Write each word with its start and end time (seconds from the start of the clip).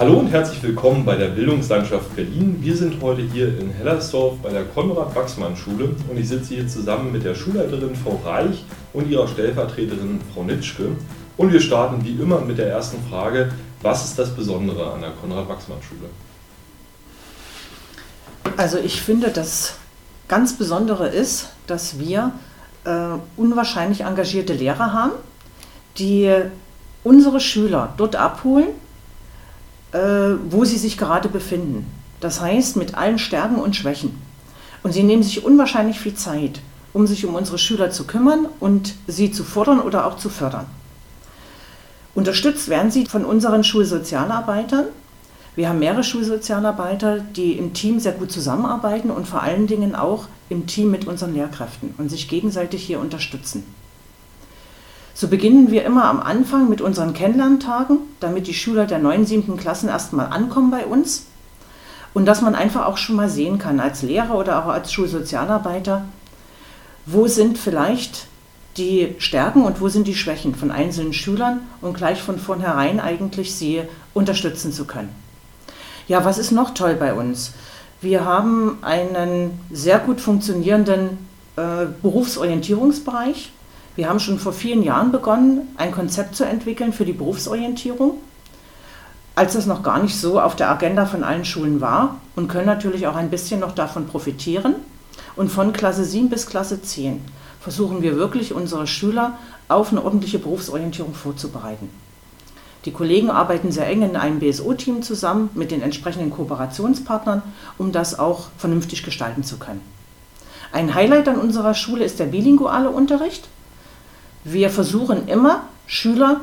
Hallo 0.00 0.14
und 0.14 0.28
herzlich 0.28 0.62
willkommen 0.62 1.04
bei 1.04 1.14
der 1.14 1.26
Bildungslandschaft 1.26 2.16
Berlin. 2.16 2.56
Wir 2.62 2.74
sind 2.74 3.02
heute 3.02 3.20
hier 3.20 3.48
in 3.60 3.70
Hellersdorf 3.70 4.38
bei 4.42 4.48
der 4.48 4.64
Konrad-Wachsmann-Schule 4.64 5.94
und 6.08 6.18
ich 6.18 6.26
sitze 6.26 6.54
hier 6.54 6.66
zusammen 6.66 7.12
mit 7.12 7.22
der 7.22 7.34
Schulleiterin 7.34 7.94
Frau 7.94 8.18
Reich 8.24 8.64
und 8.94 9.10
ihrer 9.10 9.28
Stellvertreterin 9.28 10.22
Frau 10.32 10.44
Nitschke. 10.44 10.92
Und 11.36 11.52
wir 11.52 11.60
starten 11.60 12.02
wie 12.02 12.12
immer 12.12 12.40
mit 12.40 12.56
der 12.56 12.70
ersten 12.70 12.96
Frage, 13.10 13.52
was 13.82 14.06
ist 14.06 14.18
das 14.18 14.34
Besondere 14.34 14.90
an 14.90 15.02
der 15.02 15.10
Konrad-Wachsmann-Schule? 15.10 16.08
Also 18.56 18.78
ich 18.78 19.02
finde, 19.02 19.28
das 19.28 19.74
ganz 20.28 20.54
Besondere 20.54 21.08
ist, 21.08 21.50
dass 21.66 21.98
wir 21.98 22.32
äh, 22.84 23.18
unwahrscheinlich 23.36 24.00
engagierte 24.00 24.54
Lehrer 24.54 24.94
haben, 24.94 25.12
die 25.98 26.34
unsere 27.04 27.38
Schüler 27.38 27.92
dort 27.98 28.16
abholen, 28.16 28.68
wo 29.92 30.64
sie 30.64 30.78
sich 30.78 30.96
gerade 30.96 31.28
befinden. 31.28 31.86
Das 32.20 32.40
heißt, 32.40 32.76
mit 32.76 32.94
allen 32.94 33.18
Stärken 33.18 33.56
und 33.56 33.76
Schwächen. 33.76 34.20
Und 34.82 34.92
sie 34.92 35.02
nehmen 35.02 35.22
sich 35.22 35.44
unwahrscheinlich 35.44 35.98
viel 35.98 36.14
Zeit, 36.14 36.60
um 36.92 37.06
sich 37.06 37.26
um 37.26 37.34
unsere 37.34 37.58
Schüler 37.58 37.90
zu 37.90 38.04
kümmern 38.04 38.46
und 38.60 38.94
sie 39.06 39.30
zu 39.30 39.44
fordern 39.44 39.80
oder 39.80 40.06
auch 40.06 40.16
zu 40.16 40.28
fördern. 40.28 40.66
Unterstützt 42.14 42.68
werden 42.68 42.90
sie 42.90 43.06
von 43.06 43.24
unseren 43.24 43.64
Schulsozialarbeitern. 43.64 44.86
Wir 45.56 45.68
haben 45.68 45.78
mehrere 45.78 46.04
Schulsozialarbeiter, 46.04 47.20
die 47.20 47.52
im 47.52 47.72
Team 47.72 48.00
sehr 48.00 48.12
gut 48.12 48.32
zusammenarbeiten 48.32 49.10
und 49.10 49.26
vor 49.26 49.42
allen 49.42 49.66
Dingen 49.66 49.94
auch 49.94 50.26
im 50.48 50.66
Team 50.66 50.90
mit 50.90 51.06
unseren 51.06 51.34
Lehrkräften 51.34 51.94
und 51.98 52.08
sich 52.08 52.28
gegenseitig 52.28 52.82
hier 52.82 53.00
unterstützen. 53.00 53.64
So 55.14 55.28
beginnen 55.28 55.70
wir 55.70 55.84
immer 55.84 56.04
am 56.04 56.20
Anfang 56.20 56.68
mit 56.68 56.80
unseren 56.80 57.12
Kennenlerntagen, 57.12 57.98
damit 58.20 58.46
die 58.46 58.54
Schüler 58.54 58.86
der 58.86 58.98
9. 58.98 59.26
7. 59.26 59.56
Klassen 59.56 59.88
erstmal 59.88 60.26
ankommen 60.26 60.70
bei 60.70 60.86
uns 60.86 61.26
und 62.14 62.26
dass 62.26 62.42
man 62.42 62.54
einfach 62.54 62.86
auch 62.86 62.96
schon 62.96 63.16
mal 63.16 63.28
sehen 63.28 63.58
kann 63.58 63.80
als 63.80 64.02
Lehrer 64.02 64.36
oder 64.36 64.64
auch 64.64 64.68
als 64.68 64.92
Schulsozialarbeiter, 64.92 66.04
wo 67.06 67.26
sind 67.26 67.58
vielleicht 67.58 68.26
die 68.76 69.14
Stärken 69.18 69.64
und 69.64 69.80
wo 69.80 69.88
sind 69.88 70.06
die 70.06 70.14
Schwächen 70.14 70.54
von 70.54 70.70
einzelnen 70.70 71.12
Schülern 71.12 71.60
und 71.80 71.96
gleich 71.96 72.22
von 72.22 72.38
vornherein 72.38 73.00
eigentlich 73.00 73.54
sie 73.54 73.82
unterstützen 74.14 74.72
zu 74.72 74.84
können. 74.84 75.10
Ja, 76.08 76.24
was 76.24 76.38
ist 76.38 76.50
noch 76.50 76.74
toll 76.74 76.94
bei 76.94 77.14
uns? 77.14 77.52
Wir 78.00 78.24
haben 78.24 78.78
einen 78.82 79.60
sehr 79.70 79.98
gut 79.98 80.20
funktionierenden 80.20 81.18
äh, 81.56 81.86
Berufsorientierungsbereich. 82.02 83.52
Wir 83.96 84.08
haben 84.08 84.20
schon 84.20 84.38
vor 84.38 84.52
vielen 84.52 84.82
Jahren 84.82 85.12
begonnen, 85.12 85.68
ein 85.76 85.92
Konzept 85.92 86.36
zu 86.36 86.44
entwickeln 86.44 86.92
für 86.92 87.04
die 87.04 87.12
Berufsorientierung, 87.12 88.14
als 89.34 89.54
das 89.54 89.66
noch 89.66 89.82
gar 89.82 90.00
nicht 90.02 90.16
so 90.16 90.40
auf 90.40 90.56
der 90.56 90.70
Agenda 90.70 91.06
von 91.06 91.24
allen 91.24 91.44
Schulen 91.44 91.80
war 91.80 92.20
und 92.36 92.48
können 92.48 92.66
natürlich 92.66 93.06
auch 93.06 93.16
ein 93.16 93.30
bisschen 93.30 93.60
noch 93.60 93.72
davon 93.72 94.06
profitieren. 94.06 94.76
Und 95.36 95.50
von 95.50 95.72
Klasse 95.72 96.04
7 96.04 96.28
bis 96.28 96.46
Klasse 96.46 96.82
10 96.82 97.20
versuchen 97.60 98.02
wir 98.02 98.16
wirklich, 98.16 98.54
unsere 98.54 98.86
Schüler 98.86 99.38
auf 99.68 99.90
eine 99.90 100.04
ordentliche 100.04 100.38
Berufsorientierung 100.38 101.14
vorzubereiten. 101.14 101.90
Die 102.86 102.92
Kollegen 102.92 103.30
arbeiten 103.30 103.72
sehr 103.72 103.86
eng 103.88 104.02
in 104.02 104.16
einem 104.16 104.38
BSO-Team 104.38 105.02
zusammen 105.02 105.50
mit 105.54 105.70
den 105.70 105.82
entsprechenden 105.82 106.30
Kooperationspartnern, 106.30 107.42
um 107.76 107.92
das 107.92 108.18
auch 108.18 108.48
vernünftig 108.56 109.02
gestalten 109.02 109.44
zu 109.44 109.58
können. 109.58 109.82
Ein 110.72 110.94
Highlight 110.94 111.28
an 111.28 111.36
unserer 111.36 111.74
Schule 111.74 112.04
ist 112.04 112.18
der 112.18 112.26
bilinguale 112.26 112.90
Unterricht. 112.90 113.48
Wir 114.44 114.70
versuchen 114.70 115.28
immer, 115.28 115.64
Schüler 115.86 116.40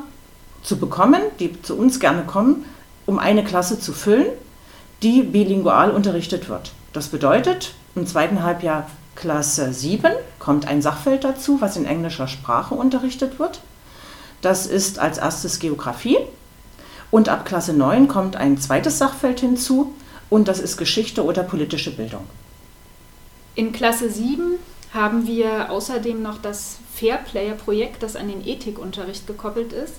zu 0.62 0.76
bekommen, 0.78 1.20
die 1.40 1.60
zu 1.62 1.76
uns 1.76 2.00
gerne 2.00 2.22
kommen, 2.22 2.64
um 3.06 3.18
eine 3.18 3.42
Klasse 3.42 3.80
zu 3.80 3.92
füllen, 3.92 4.26
die 5.02 5.22
bilingual 5.22 5.90
unterrichtet 5.90 6.48
wird. 6.48 6.72
Das 6.92 7.08
bedeutet, 7.08 7.74
im 7.94 8.06
zweiten 8.06 8.42
Halbjahr 8.42 8.88
Klasse 9.16 9.72
7 9.72 10.12
kommt 10.38 10.68
ein 10.68 10.80
Sachfeld 10.80 11.24
dazu, 11.24 11.60
was 11.60 11.76
in 11.76 11.86
englischer 11.86 12.28
Sprache 12.28 12.74
unterrichtet 12.74 13.38
wird. 13.38 13.60
Das 14.42 14.66
ist 14.66 15.00
als 15.00 15.18
erstes 15.18 15.58
Geografie. 15.58 16.18
Und 17.10 17.28
ab 17.28 17.44
Klasse 17.44 17.72
9 17.72 18.06
kommt 18.06 18.36
ein 18.36 18.58
zweites 18.58 18.98
Sachfeld 18.98 19.40
hinzu 19.40 19.94
und 20.30 20.46
das 20.46 20.60
ist 20.60 20.76
Geschichte 20.76 21.24
oder 21.24 21.42
politische 21.42 21.90
Bildung. 21.90 22.24
In 23.54 23.72
Klasse 23.72 24.10
7 24.10 24.58
haben 24.92 25.26
wir 25.26 25.70
außerdem 25.70 26.22
noch 26.22 26.38
das 26.38 26.78
Fairplayer-Projekt, 26.94 28.02
das 28.02 28.16
an 28.16 28.28
den 28.28 28.46
Ethikunterricht 28.46 29.26
gekoppelt 29.26 29.72
ist. 29.72 29.94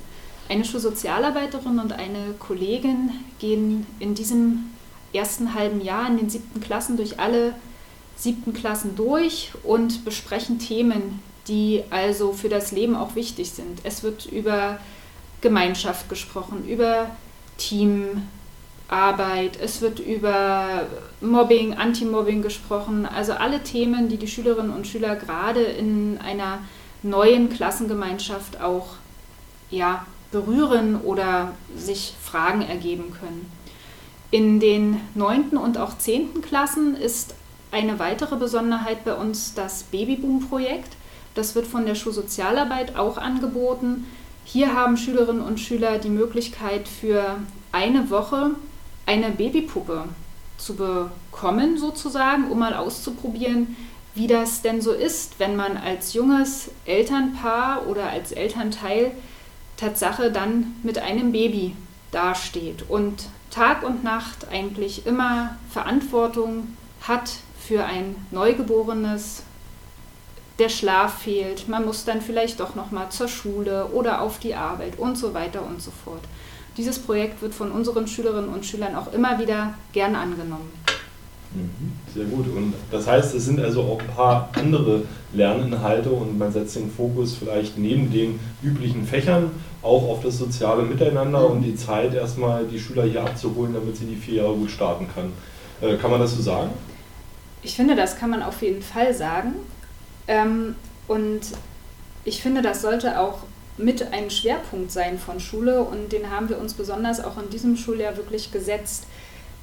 Eine 0.50 0.66
Schulsozialarbeiterin 0.66 1.80
und 1.80 1.94
eine 1.94 2.34
Kollegin 2.40 3.12
gehen 3.40 3.86
in 4.00 4.16
diesem 4.16 4.72
ersten 5.14 5.54
halben 5.54 5.82
Jahr 5.82 6.08
in 6.08 6.18
den 6.18 6.30
siebten 6.30 6.60
Klassen 6.60 6.98
durch 6.98 7.20
alle 7.20 7.54
siebten 8.16 8.54
Klassen 8.54 8.96
durch 8.96 9.52
und 9.64 10.04
besprechen 10.06 10.60
Themen, 10.60 11.22
die 11.48 11.84
also 11.90 12.34
für 12.34 12.50
das 12.50 12.72
Leben 12.72 12.96
auch 12.96 13.16
wichtig 13.16 13.52
sind. 13.52 13.80
Es 13.84 14.04
wird 14.04 14.26
über 14.26 14.80
Gemeinschaft 15.42 16.10
gesprochen, 16.10 16.68
über 16.68 17.12
Teamarbeit, 18.90 19.60
es 19.62 19.82
wird 19.82 20.00
über 20.00 20.88
Mobbing, 21.22 21.76
Anti-Mobbing 21.76 22.42
gesprochen, 22.42 23.06
also 23.06 23.34
alle 23.34 23.62
Themen, 23.62 24.10
die 24.10 24.18
die 24.18 24.28
Schülerinnen 24.28 24.72
und 24.72 24.88
Schüler 24.88 25.16
gerade 25.16 25.62
in 25.62 26.18
einer 26.18 26.60
neuen 27.04 27.50
Klassengemeinschaft 27.50 28.62
auch 28.62 28.88
ja, 29.70 30.06
berühren 30.32 31.00
oder 31.02 31.52
sich 31.76 32.16
Fragen 32.22 32.62
ergeben 32.62 33.14
können. 33.20 33.52
In 34.32 34.60
den 34.60 35.00
neunten 35.16 35.58
und 35.58 35.78
auch 35.78 35.98
zehnten 35.98 36.42
Klassen 36.42 36.96
ist 36.96 37.36
eine 37.72 38.00
weitere 38.00 38.36
Besonderheit 38.36 39.06
bei 39.06 39.14
uns 39.14 39.54
das 39.54 39.84
Babyboom-Projekt. 39.84 40.96
Das 41.36 41.56
wird 41.56 41.68
von 41.68 41.86
der 41.86 41.96
Schulsozialarbeit 41.96 42.96
auch 42.96 43.18
angeboten. 43.18 44.06
Hier 44.46 44.76
haben 44.76 44.98
Schülerinnen 44.98 45.42
und 45.42 45.60
Schüler 45.60 46.00
die 46.00 46.10
Möglichkeit 46.10 46.88
für 46.88 47.38
eine 47.72 48.10
Woche 48.10 48.52
eine 49.09 49.31
Babypuppe 49.31 50.03
zu 50.59 50.75
bekommen, 50.75 51.80
sozusagen, 51.80 52.52
um 52.52 52.59
mal 52.59 52.75
auszuprobieren, 52.75 53.75
wie 54.14 54.28
das 54.28 54.62
denn 54.62 54.81
so 54.81 54.92
ist, 54.92 55.40
wenn 55.40 55.56
man 55.56 55.78
als 55.78 56.14
junges 56.14 56.70
Elternpaar 56.86 57.88
oder 57.88 58.08
als 58.09 58.31
Elternteil 58.31 59.12
Tatsache 59.78 60.31
dann 60.31 60.75
mit 60.84 61.00
einem 61.00 61.31
Baby 61.31 61.75
dasteht 62.12 62.84
und 62.88 63.30
Tag 63.50 63.81
und 63.81 64.03
Nacht 64.03 64.48
eigentlich 64.52 65.08
immer 65.08 65.56
Verantwortung 65.72 66.78
hat 67.02 67.31
für 67.59 67.86
ein 67.86 68.16
Neugeborenes, 68.30 69.42
der 70.59 70.69
Schlaf 70.69 71.24
fehlt, 71.24 71.68
man 71.68 71.84
muss 71.84 72.06
dann 72.06 72.22
vielleicht 72.22 72.59
doch 72.59 72.75
noch 72.75 72.92
mal 72.92 73.09
zur 73.09 73.28
Schule 73.28 73.88
oder 73.88 74.22
auf 74.22 74.38
die 74.38 74.53
Arbeit 74.53 75.00
und 75.00 75.18
so 75.18 75.34
weiter 75.34 75.66
und 75.66 75.81
so 75.81 75.90
fort. 76.03 76.22
Dieses 76.78 77.00
Projekt 77.00 77.41
wird 77.41 77.53
von 77.53 77.72
unseren 77.72 78.07
Schülerinnen 78.07 78.50
und 78.50 78.66
Schülern 78.66 78.96
auch 78.96 79.12
immer 79.13 79.40
wieder 79.40 79.74
gern 79.91 80.16
angenommen. 80.16 80.72
Mhm, 81.53 81.94
sehr 82.13 82.25
gut. 82.25 82.47
Und 82.47 82.74
das 82.91 83.07
heißt, 83.07 83.34
es 83.34 83.46
sind 83.46 83.59
also 83.59 83.81
auch 83.81 84.00
ein 84.00 84.07
paar 84.07 84.50
andere 84.53 85.03
Lerninhalte 85.34 86.09
und 86.09 86.38
man 86.38 86.52
setzt 86.52 86.75
den 86.75 86.91
Fokus 86.91 87.35
vielleicht 87.35 87.78
neben 87.78 88.12
den 88.12 88.40
üblichen 88.62 89.06
Fächern 89.06 89.52
auch 89.81 90.09
auf 90.09 90.22
das 90.22 90.38
soziale 90.38 90.84
Miteinander 90.84 91.50
und 91.50 91.63
die 91.63 91.75
Zeit 91.75 92.13
erstmal 92.13 92.66
die 92.66 92.80
Schüler 92.80 93.03
hier 93.03 93.22
abzuholen, 93.24 93.74
damit 93.74 93.97
sie 93.97 94.06
die 94.06 94.16
vier 94.16 94.44
Jahre 94.44 94.53
gut 94.53 94.69
starten 94.69 95.07
kann. 95.13 95.31
Äh, 95.81 95.96
kann 95.97 96.12
man 96.12 96.19
das 96.19 96.36
so 96.36 96.41
sagen? 96.41 96.69
Ich 97.62 97.75
finde, 97.75 97.96
das 97.96 98.18
kann 98.18 98.30
man 98.30 98.44
auf 98.44 98.62
jeden 98.62 98.81
Fall 98.81 99.13
sagen. 99.13 99.53
Ähm, 100.28 100.75
und 101.07 101.42
ich 102.25 102.42
finde, 102.42 102.62
das 102.62 102.81
sollte 102.81 103.19
auch 103.19 103.39
mit 103.80 104.14
ein 104.14 104.30
Schwerpunkt 104.30 104.92
sein 104.92 105.18
von 105.18 105.40
Schule 105.40 105.81
und 105.84 106.12
den 106.12 106.30
haben 106.30 106.50
wir 106.50 106.60
uns 106.60 106.74
besonders 106.74 107.24
auch 107.24 107.42
in 107.42 107.50
diesem 107.50 107.78
Schuljahr 107.78 108.18
wirklich 108.18 108.52
gesetzt, 108.52 109.06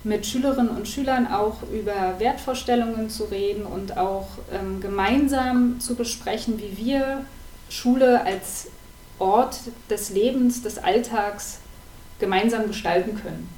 mit 0.05 0.25
Schülerinnen 0.25 0.71
und 0.71 0.89
Schülern 0.89 1.27
auch 1.27 1.63
über 1.73 2.19
Wertvorstellungen 2.19 3.11
zu 3.11 3.25
reden 3.25 3.67
und 3.67 3.99
auch 3.99 4.29
ähm, 4.53 4.81
gemeinsam 4.81 5.81
zu 5.81 5.97
besprechen, 5.97 6.59
wie 6.59 6.77
wir 6.77 7.25
Schule 7.69 8.25
als 8.25 8.69
Ort 9.19 9.59
des 9.91 10.11
Lebens, 10.11 10.62
des 10.62 10.79
Alltags 10.79 11.59
gemeinsam 12.19 12.69
gestalten 12.69 13.21
können. 13.21 13.49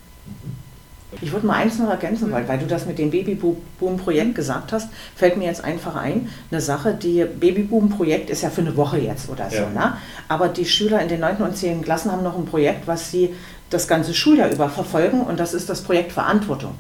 Ich 1.23 1.33
würde 1.33 1.47
mal 1.47 1.55
eins 1.55 1.79
noch 1.79 1.89
ergänzen, 1.89 2.31
weil, 2.33 2.47
weil 2.49 2.59
du 2.59 2.67
das 2.67 2.85
mit 2.85 2.99
dem 2.99 3.11
Babyboom-Projekt 3.11 4.35
gesagt 4.35 4.73
hast, 4.73 4.91
fällt 5.17 5.39
mir 5.39 5.47
jetzt 5.47 5.65
einfach 5.65 5.97
ein, 5.97 6.29
eine 6.51 6.61
Sache, 6.61 6.93
die 6.93 7.25
Babyboom-Projekt 7.25 8.29
ist 8.29 8.43
ja 8.43 8.51
für 8.51 8.61
eine 8.61 8.77
Woche 8.77 8.99
jetzt 8.99 9.31
oder 9.31 9.49
so, 9.49 9.57
ja. 9.57 9.71
ne? 9.71 9.97
aber 10.29 10.49
die 10.49 10.67
Schüler 10.67 11.01
in 11.01 11.09
den 11.09 11.21
9. 11.21 11.39
und 11.39 11.57
10. 11.57 11.83
Klassen 11.83 12.13
haben 12.13 12.23
noch 12.23 12.37
ein 12.37 12.45
Projekt, 12.45 12.87
was 12.87 13.11
sie 13.11 13.35
das 13.71 13.89
ganze 13.89 14.13
Schuljahr 14.13 14.51
über 14.51 14.69
verfolgen 14.69 15.23
und 15.23 15.41
das 15.41 15.55
ist 15.55 15.71
das 15.71 15.81
Projekt 15.81 16.13
Verantwortung. 16.13 16.75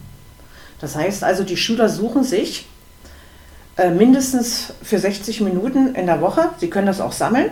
Das 0.81 0.95
heißt 0.95 1.25
also, 1.25 1.43
die 1.43 1.57
Schüler 1.57 1.89
suchen 1.89 2.23
sich 2.23 2.67
äh, 3.79 3.91
mindestens 3.91 4.75
für 4.83 4.99
60 4.99 5.41
Minuten 5.41 5.95
in 5.95 6.05
der 6.05 6.21
Woche, 6.21 6.51
sie 6.59 6.69
können 6.69 6.87
das 6.87 7.01
auch 7.01 7.13
sammeln, 7.13 7.51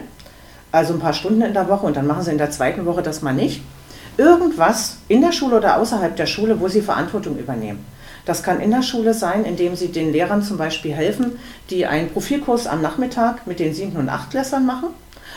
also 0.73 0.93
ein 0.93 1.01
paar 1.01 1.15
Stunden 1.15 1.41
in 1.41 1.55
der 1.55 1.71
Woche 1.71 1.87
und 1.87 1.97
dann 1.97 2.07
machen 2.07 2.23
sie 2.23 2.33
in 2.33 2.39
der 2.39 2.51
zweiten 2.51 2.85
Woche 2.85 3.03
das 3.03 3.23
mal 3.23 3.33
nicht 3.33 3.63
irgendwas 4.17 4.97
in 5.09 5.21
der 5.21 5.33
Schule 5.33 5.57
oder 5.57 5.77
außerhalb 5.79 6.17
der 6.17 6.27
Schule, 6.27 6.61
wo 6.61 6.69
sie 6.69 6.81
Verantwortung 6.81 7.39
übernehmen. 7.39 7.85
Das 8.27 8.43
kann 8.43 8.61
in 8.61 8.73
der 8.73 8.83
Schule 8.83 9.15
sein, 9.15 9.45
indem 9.45 9.77
Sie 9.77 9.89
den 9.89 10.13
Lehrern 10.13 10.43
zum 10.43 10.59
Beispiel 10.59 10.93
helfen, 10.93 11.39
die 11.71 11.87
einen 11.87 12.11
Profilkurs 12.11 12.67
am 12.67 12.83
Nachmittag 12.83 13.47
mit 13.47 13.61
den 13.61 13.73
siebten 13.73 13.99
und 13.99 14.09
achtklässlern 14.09 14.67
machen. 14.67 14.89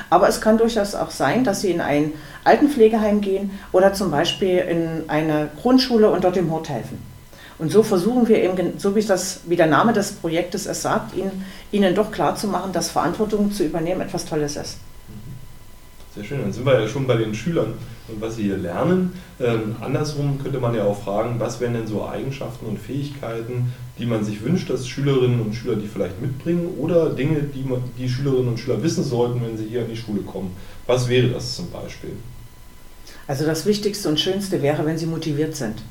Aber 0.10 0.28
es 0.28 0.42
kann 0.42 0.58
durchaus 0.58 0.96
auch 0.96 1.12
sein, 1.12 1.44
dass 1.44 1.62
Sie 1.62 1.70
in 1.70 1.82
ein 1.82 2.14
Altenpflegeheim 2.46 3.22
gehen 3.22 3.52
oder 3.72 3.94
zum 3.94 4.10
Beispiel 4.10 4.58
in 4.58 5.08
eine 5.08 5.50
Grundschule 5.62 6.10
und 6.10 6.24
dort 6.24 6.36
dem 6.36 6.52
Hort 6.52 6.70
helfen. 6.70 7.00
Und 7.60 7.72
so 7.72 7.84
versuchen 7.84 8.28
wir 8.28 8.42
eben, 8.42 8.80
so 8.80 8.96
wie, 8.96 9.04
das, 9.04 9.42
wie 9.46 9.58
der 9.58 9.68
Name 9.68 9.94
des 9.94 10.14
Projektes 10.14 10.66
es 10.66 10.82
sagt, 10.82 11.16
ihnen, 11.16 11.46
ihnen 11.72 11.94
doch 11.94 12.12
klarzumachen, 12.12 12.72
dass 12.72 12.90
Verantwortung 12.90 13.52
zu 13.52 13.66
übernehmen 13.66 14.02
etwas 14.02 14.26
Tolles 14.26 14.56
ist. 14.56 14.78
Sehr 16.20 16.28
schön, 16.28 16.42
dann 16.42 16.52
sind 16.52 16.66
wir 16.66 16.78
ja 16.78 16.86
schon 16.86 17.08
bei 17.08 17.16
den 17.16 17.34
Schülern 17.34 17.76
und 18.10 18.20
was 18.20 18.36
sie 18.36 18.44
hier 18.44 18.58
lernen. 18.58 19.14
Ähm, 19.40 19.78
andersrum 19.80 20.38
könnte 20.38 20.60
man 20.60 20.76
ja 20.76 20.84
auch 20.84 21.02
fragen, 21.02 21.40
was 21.40 21.62
wären 21.62 21.76
denn 21.76 21.88
so 21.88 22.06
Eigenschaften 22.06 22.66
und 22.66 22.78
Fähigkeiten, 22.78 23.72
die 23.98 24.06
man 24.06 24.26
sich 24.26 24.44
wünscht, 24.44 24.70
dass 24.70 24.86
Schülerinnen 24.86 25.40
und 25.40 25.56
Schüler 25.56 25.78
die 25.78 25.88
vielleicht 25.88 26.22
mitbringen 26.22 26.76
oder 26.78 27.12
Dinge, 27.12 27.44
die 27.44 27.64
man, 27.64 27.82
die 27.98 28.10
Schülerinnen 28.10 28.50
und 28.50 28.60
Schüler 28.60 28.84
wissen 28.84 29.06
sollten, 29.06 29.42
wenn 29.42 29.58
sie 29.58 29.64
hier 29.64 29.84
an 29.84 29.88
die 29.90 29.96
Schule 29.96 30.20
kommen. 30.24 30.54
Was 30.88 31.08
wäre 31.08 31.30
das 31.30 31.56
zum 31.56 31.72
Beispiel? 31.72 32.12
Also 33.26 33.46
das 33.46 33.66
Wichtigste 33.66 34.10
und 34.10 34.20
Schönste 34.20 34.62
wäre, 34.62 34.86
wenn 34.86 34.98
sie 34.98 35.06
motiviert 35.06 35.56
sind. 35.56 35.84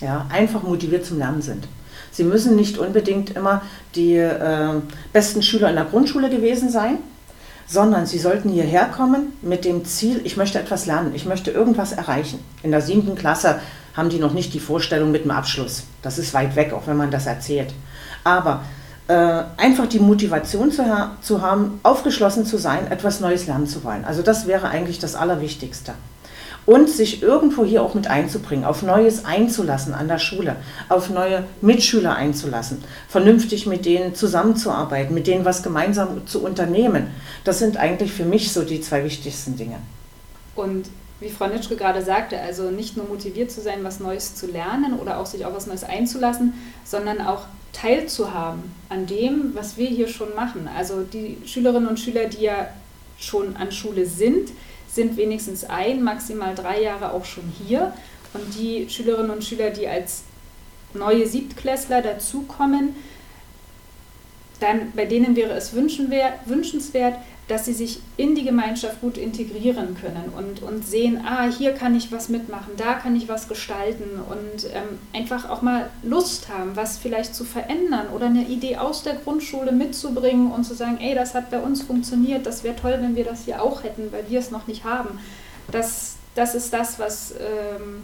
Ja, 0.00 0.28
einfach 0.30 0.62
motiviert 0.62 1.04
zum 1.04 1.18
Lernen 1.18 1.42
sind. 1.42 1.66
Sie 2.12 2.22
müssen 2.22 2.54
nicht 2.54 2.78
unbedingt 2.78 3.30
immer 3.30 3.62
die 3.96 4.14
äh, 4.14 4.74
besten 5.12 5.42
Schüler 5.42 5.70
in 5.70 5.74
der 5.74 5.86
Grundschule 5.86 6.30
gewesen 6.30 6.70
sein, 6.70 6.98
sondern 7.68 8.06
sie 8.06 8.18
sollten 8.18 8.48
hierher 8.48 8.86
kommen 8.86 9.34
mit 9.42 9.64
dem 9.64 9.84
Ziel, 9.84 10.22
ich 10.24 10.36
möchte 10.36 10.58
etwas 10.58 10.86
lernen, 10.86 11.14
ich 11.14 11.26
möchte 11.26 11.50
irgendwas 11.50 11.92
erreichen. 11.92 12.40
In 12.62 12.70
der 12.70 12.80
siebten 12.80 13.14
Klasse 13.14 13.60
haben 13.94 14.08
die 14.08 14.18
noch 14.18 14.32
nicht 14.32 14.54
die 14.54 14.60
Vorstellung 14.60 15.12
mit 15.12 15.24
dem 15.24 15.30
Abschluss. 15.30 15.84
Das 16.02 16.18
ist 16.18 16.32
weit 16.32 16.56
weg, 16.56 16.72
auch 16.72 16.86
wenn 16.86 16.96
man 16.96 17.10
das 17.10 17.26
erzählt. 17.26 17.74
Aber 18.24 18.62
äh, 19.06 19.42
einfach 19.58 19.86
die 19.86 20.00
Motivation 20.00 20.72
zu, 20.72 20.82
zu 21.20 21.42
haben, 21.42 21.78
aufgeschlossen 21.82 22.46
zu 22.46 22.56
sein, 22.56 22.90
etwas 22.90 23.20
Neues 23.20 23.46
lernen 23.46 23.66
zu 23.66 23.84
wollen. 23.84 24.04
Also 24.04 24.22
das 24.22 24.46
wäre 24.46 24.68
eigentlich 24.68 24.98
das 24.98 25.14
Allerwichtigste 25.14 25.92
und 26.68 26.90
sich 26.90 27.22
irgendwo 27.22 27.64
hier 27.64 27.82
auch 27.82 27.94
mit 27.94 28.08
einzubringen, 28.08 28.66
auf 28.66 28.82
Neues 28.82 29.24
einzulassen 29.24 29.94
an 29.94 30.06
der 30.06 30.18
Schule, 30.18 30.56
auf 30.90 31.08
neue 31.08 31.44
Mitschüler 31.62 32.14
einzulassen, 32.14 32.84
vernünftig 33.08 33.64
mit 33.64 33.86
denen 33.86 34.14
zusammenzuarbeiten, 34.14 35.14
mit 35.14 35.26
denen 35.26 35.46
was 35.46 35.62
gemeinsam 35.62 36.26
zu 36.26 36.44
unternehmen. 36.44 37.06
Das 37.44 37.58
sind 37.58 37.78
eigentlich 37.78 38.12
für 38.12 38.26
mich 38.26 38.52
so 38.52 38.64
die 38.64 38.82
zwei 38.82 39.02
wichtigsten 39.02 39.56
Dinge. 39.56 39.76
Und 40.56 40.90
wie 41.20 41.30
Frau 41.30 41.46
Nitschke 41.46 41.74
gerade 41.74 42.02
sagte, 42.02 42.38
also 42.38 42.70
nicht 42.70 42.98
nur 42.98 43.06
motiviert 43.06 43.50
zu 43.50 43.62
sein, 43.62 43.82
was 43.82 43.98
Neues 43.98 44.34
zu 44.34 44.46
lernen 44.46 44.98
oder 45.00 45.20
auch 45.20 45.26
sich 45.26 45.46
auf 45.46 45.54
was 45.54 45.66
Neues 45.66 45.84
einzulassen, 45.84 46.52
sondern 46.84 47.22
auch 47.22 47.44
teilzuhaben 47.72 48.64
an 48.90 49.06
dem, 49.06 49.52
was 49.54 49.78
wir 49.78 49.88
hier 49.88 50.06
schon 50.06 50.34
machen. 50.34 50.68
Also 50.76 51.00
die 51.00 51.38
Schülerinnen 51.46 51.88
und 51.88 51.98
Schüler, 51.98 52.26
die 52.26 52.42
ja 52.42 52.68
schon 53.18 53.56
an 53.56 53.72
Schule 53.72 54.04
sind, 54.04 54.50
sind 54.88 55.16
wenigstens 55.16 55.64
ein, 55.64 56.02
maximal 56.02 56.54
drei 56.54 56.82
Jahre 56.82 57.12
auch 57.12 57.24
schon 57.24 57.44
hier. 57.66 57.92
Und 58.34 58.54
die 58.54 58.88
Schülerinnen 58.88 59.30
und 59.30 59.44
Schüler, 59.44 59.70
die 59.70 59.86
als 59.86 60.24
neue 60.94 61.26
Siebtklässler 61.26 62.02
dazukommen, 62.02 62.94
dann 64.60 64.92
bei 64.92 65.04
denen 65.04 65.36
wäre 65.36 65.52
es 65.52 65.72
wünschenswert, 65.72 67.16
dass 67.48 67.64
sie 67.64 67.72
sich 67.72 68.00
in 68.18 68.34
die 68.34 68.44
Gemeinschaft 68.44 69.00
gut 69.00 69.16
integrieren 69.16 69.96
können 69.98 70.30
und, 70.36 70.62
und 70.62 70.86
sehen, 70.86 71.22
ah, 71.26 71.50
hier 71.50 71.72
kann 71.72 71.96
ich 71.96 72.12
was 72.12 72.28
mitmachen, 72.28 72.72
da 72.76 72.94
kann 72.94 73.16
ich 73.16 73.26
was 73.26 73.48
gestalten 73.48 74.20
und 74.20 74.66
ähm, 74.66 74.98
einfach 75.14 75.48
auch 75.48 75.62
mal 75.62 75.88
Lust 76.02 76.50
haben, 76.50 76.76
was 76.76 76.98
vielleicht 76.98 77.34
zu 77.34 77.44
verändern 77.44 78.08
oder 78.14 78.26
eine 78.26 78.46
Idee 78.46 78.76
aus 78.76 79.02
der 79.02 79.14
Grundschule 79.14 79.72
mitzubringen 79.72 80.52
und 80.52 80.64
zu 80.64 80.74
sagen, 80.74 80.98
ey, 81.00 81.14
das 81.14 81.34
hat 81.34 81.50
bei 81.50 81.58
uns 81.58 81.82
funktioniert, 81.82 82.44
das 82.44 82.64
wäre 82.64 82.76
toll, 82.76 82.98
wenn 83.00 83.16
wir 83.16 83.24
das 83.24 83.46
hier 83.46 83.62
auch 83.62 83.82
hätten, 83.82 84.12
weil 84.12 84.28
wir 84.28 84.40
es 84.40 84.50
noch 84.50 84.66
nicht 84.66 84.84
haben. 84.84 85.18
Das, 85.70 86.16
das 86.34 86.54
ist 86.54 86.70
das, 86.74 86.98
was, 86.98 87.32
ähm, 87.32 88.02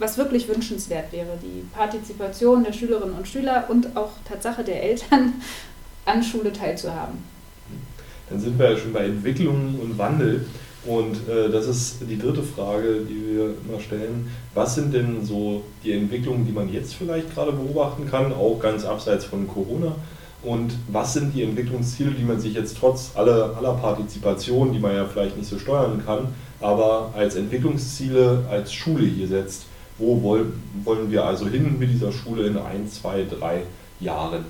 was 0.00 0.18
wirklich 0.18 0.48
wünschenswert 0.48 1.12
wäre, 1.12 1.38
die 1.40 1.64
Partizipation 1.72 2.64
der 2.64 2.72
Schülerinnen 2.72 3.14
und 3.14 3.28
Schüler 3.28 3.66
und 3.68 3.96
auch 3.96 4.10
Tatsache 4.28 4.64
der 4.64 4.82
Eltern 4.82 5.34
an 6.06 6.24
Schule 6.24 6.52
teilzuhaben 6.52 7.33
dann 8.34 8.40
sind 8.40 8.58
wir 8.58 8.72
ja 8.72 8.76
schon 8.76 8.92
bei 8.92 9.04
Entwicklung 9.04 9.78
und 9.80 9.96
Wandel. 9.96 10.46
Und 10.84 11.28
äh, 11.28 11.48
das 11.50 11.66
ist 11.66 11.98
die 12.00 12.18
dritte 12.18 12.42
Frage, 12.42 13.00
die 13.08 13.34
wir 13.34 13.54
immer 13.66 13.80
stellen. 13.80 14.28
Was 14.54 14.74
sind 14.74 14.92
denn 14.92 15.24
so 15.24 15.62
die 15.84 15.92
Entwicklungen, 15.92 16.44
die 16.44 16.52
man 16.52 16.70
jetzt 16.70 16.94
vielleicht 16.94 17.32
gerade 17.32 17.52
beobachten 17.52 18.06
kann, 18.10 18.32
auch 18.32 18.58
ganz 18.60 18.84
abseits 18.84 19.24
von 19.24 19.46
Corona? 19.46 19.94
Und 20.42 20.74
was 20.88 21.14
sind 21.14 21.32
die 21.34 21.42
Entwicklungsziele, 21.42 22.10
die 22.10 22.24
man 22.24 22.38
sich 22.38 22.54
jetzt 22.54 22.76
trotz 22.78 23.12
aller, 23.14 23.56
aller 23.56 23.74
Partizipation, 23.74 24.72
die 24.72 24.78
man 24.80 24.94
ja 24.94 25.06
vielleicht 25.06 25.38
nicht 25.38 25.48
so 25.48 25.58
steuern 25.58 26.02
kann, 26.04 26.28
aber 26.60 27.14
als 27.16 27.36
Entwicklungsziele 27.36 28.44
als 28.50 28.72
Schule 28.74 29.06
hier 29.06 29.28
setzt? 29.28 29.66
Wo 29.96 30.20
wollen, 30.22 30.60
wollen 30.82 31.10
wir 31.10 31.24
also 31.24 31.46
hin 31.46 31.78
mit 31.78 31.88
dieser 31.88 32.10
Schule 32.10 32.48
in 32.48 32.58
ein, 32.58 32.88
zwei, 32.90 33.24
drei 33.24 33.62
Jahren? 34.00 34.44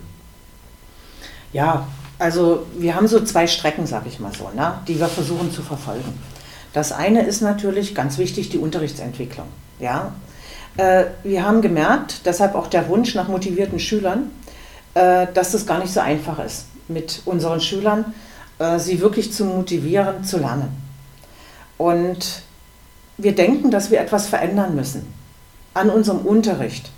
Ja, 1.53 1.87
also 2.19 2.67
wir 2.79 2.95
haben 2.95 3.09
so 3.09 3.21
zwei 3.21 3.47
Strecken, 3.47 3.87
sag 3.87 4.07
ich 4.07 4.21
mal 4.21 4.33
so, 4.37 4.51
ne, 4.55 4.75
die 4.87 4.99
wir 4.99 5.09
versuchen 5.09 5.53
zu 5.53 5.63
verfolgen. 5.63 6.19
Das 6.73 6.93
eine 6.93 7.23
ist 7.23 7.41
natürlich 7.41 7.95
ganz 7.95 8.19
wichtig 8.19 8.49
die 8.49 8.59
Unterrichtsentwicklung. 8.59 9.47
Ja? 9.79 10.13
Äh, 10.77 11.05
wir 11.23 11.45
haben 11.45 11.63
gemerkt, 11.63 12.23
deshalb 12.25 12.55
auch 12.55 12.67
der 12.67 12.89
Wunsch 12.89 13.15
nach 13.15 13.29
motivierten 13.29 13.79
Schülern, 13.79 14.31
äh, 14.95 15.27
dass 15.33 15.53
das 15.53 15.67
gar 15.67 15.79
nicht 15.79 15.93
so 15.93 16.01
einfach 16.01 16.39
ist, 16.45 16.67
mit 16.89 17.23
unseren 17.25 17.61
Schülern 17.61 18.13
äh, 18.59 18.79
sie 18.79 19.01
wirklich 19.01 19.33
zu 19.33 19.45
motivieren, 19.45 20.25
zu 20.25 20.39
lernen. 20.39 20.69
Und 21.79 22.43
wir 23.19 23.35
denken, 23.35 23.71
dass 23.71 23.91
wir 23.91 24.01
etwas 24.01 24.27
verändern 24.27 24.75
müssen 24.75 25.13
an 25.75 25.91
unserem 25.91 26.21
Unterricht, 26.21 26.91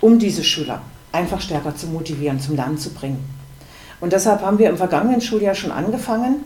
um 0.00 0.18
diese 0.18 0.44
Schüler 0.44 0.82
einfach 1.12 1.40
stärker 1.40 1.76
zu 1.76 1.86
motivieren, 1.86 2.40
zum 2.40 2.56
Lernen 2.56 2.78
zu 2.78 2.90
bringen. 2.90 3.37
Und 4.00 4.12
deshalb 4.12 4.42
haben 4.42 4.58
wir 4.58 4.68
im 4.68 4.76
vergangenen 4.76 5.20
Schuljahr 5.20 5.54
schon 5.54 5.72
angefangen, 5.72 6.44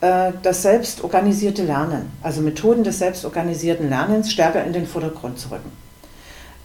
äh, 0.00 0.32
das 0.42 0.62
selbstorganisierte 0.62 1.62
Lernen, 1.62 2.10
also 2.22 2.40
Methoden 2.40 2.84
des 2.84 2.98
selbstorganisierten 2.98 3.88
Lernens 3.88 4.32
stärker 4.32 4.64
in 4.64 4.72
den 4.72 4.86
Vordergrund 4.86 5.38
zu 5.38 5.50
rücken. 5.50 5.70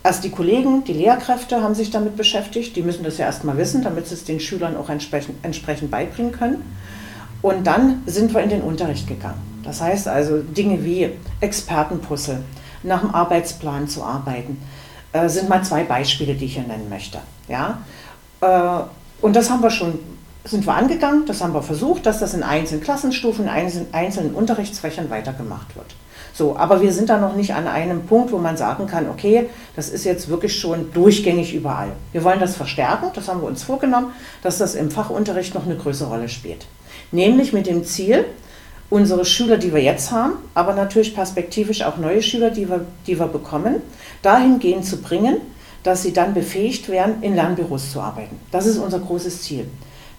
Erst 0.04 0.24
die 0.24 0.30
Kollegen, 0.30 0.84
die 0.84 0.94
Lehrkräfte 0.94 1.62
haben 1.62 1.74
sich 1.74 1.90
damit 1.90 2.16
beschäftigt, 2.16 2.76
die 2.76 2.84
müssen 2.84 3.04
das 3.04 3.18
ja 3.18 3.26
erstmal 3.26 3.58
wissen, 3.58 3.84
damit 3.84 4.08
sie 4.08 4.14
es 4.14 4.24
den 4.24 4.40
Schülern 4.40 4.78
auch 4.78 4.90
entsprechend, 4.90 5.44
entsprechend 5.44 5.90
beibringen 5.90 6.32
können. 6.32 6.64
Und 7.42 7.66
dann 7.66 8.04
sind 8.06 8.34
wir 8.34 8.42
in 8.42 8.50
den 8.50 8.62
Unterricht 8.62 9.08
gegangen. 9.08 9.42
Das 9.64 9.82
heißt 9.82 10.08
also 10.08 10.42
Dinge 10.42 10.84
wie 10.86 11.10
Expertenpuzzle, 11.42 12.44
nach 12.84 13.02
dem 13.02 13.14
Arbeitsplan 13.14 13.88
zu 13.88 14.04
arbeiten, 14.04 14.62
äh, 15.12 15.28
sind 15.28 15.50
mal 15.50 15.64
zwei 15.64 15.84
Beispiele, 15.84 16.36
die 16.36 16.46
ich 16.46 16.54
hier 16.54 16.64
nennen 16.68 16.88
möchte. 16.88 17.18
Ja? 17.48 17.80
Äh, 18.42 18.84
und 19.22 19.36
das 19.36 19.50
haben 19.50 19.64
wir 19.64 19.72
schon 19.72 19.98
sind 20.46 20.66
wir 20.66 20.74
angegangen, 20.76 21.26
das 21.26 21.42
haben 21.42 21.54
wir 21.54 21.64
versucht, 21.64 22.06
dass 22.06 22.20
das 22.20 22.34
in 22.34 22.44
einzelnen 22.44 22.84
Klassenstufen, 22.84 23.46
in 23.46 23.88
einzelnen 23.92 24.36
Unterrichtsfächern 24.36 25.10
weitergemacht 25.10 25.76
wird. 25.76 25.96
So, 26.34 26.58
aber 26.58 26.82
wir 26.82 26.92
sind 26.92 27.10
da 27.10 27.18
noch 27.18 27.36
nicht 27.36 27.54
an 27.54 27.68
einem 27.68 28.06
Punkt, 28.06 28.32
wo 28.32 28.38
man 28.38 28.58
sagen 28.58 28.88
kann, 28.88 29.10
okay, 29.10 29.50
das 29.76 29.90
ist 29.90 30.04
jetzt 30.04 30.28
wirklich 30.28 30.60
schon 30.60 30.92
durchgängig 30.92 31.54
überall. 31.54 31.94
Wir 32.12 32.24
wollen 32.24 32.42
das 32.42 32.58
verstärken, 32.58 33.08
das 33.14 33.30
haben 33.30 33.42
wir 33.42 33.48
uns 33.48 33.64
vorgenommen, 33.64 34.12
dass 34.44 34.58
das 34.58 34.76
im 34.76 34.92
Fachunterricht 34.92 35.56
noch 35.56 35.66
eine 35.66 35.78
größere 35.78 36.10
Rolle 36.10 36.30
spielt. 36.30 36.68
Nämlich 37.12 37.54
mit 37.54 37.68
dem 37.68 37.86
Ziel, 37.86 38.26
unsere 38.90 39.26
Schüler, 39.26 39.58
die 39.58 39.74
wir 39.74 39.82
jetzt 39.82 40.12
haben, 40.12 40.34
aber 40.54 40.74
natürlich 40.74 41.16
perspektivisch 41.16 41.84
auch 41.84 41.98
neue 41.98 42.22
Schüler, 42.22 42.52
die 42.52 42.70
wir, 42.70 42.86
die 43.08 43.18
wir 43.18 43.28
bekommen, 43.28 43.82
dahingehend 44.22 44.86
zu 44.86 44.98
bringen, 44.98 45.38
dass 45.84 46.04
sie 46.04 46.14
dann 46.14 46.34
befähigt 46.34 46.90
werden, 46.90 47.22
in 47.22 47.36
Lernbüros 47.36 47.92
zu 47.92 48.02
arbeiten. 48.02 48.40
Das 48.52 48.66
ist 48.66 48.78
unser 48.78 49.00
großes 49.00 49.42
Ziel. 49.44 49.68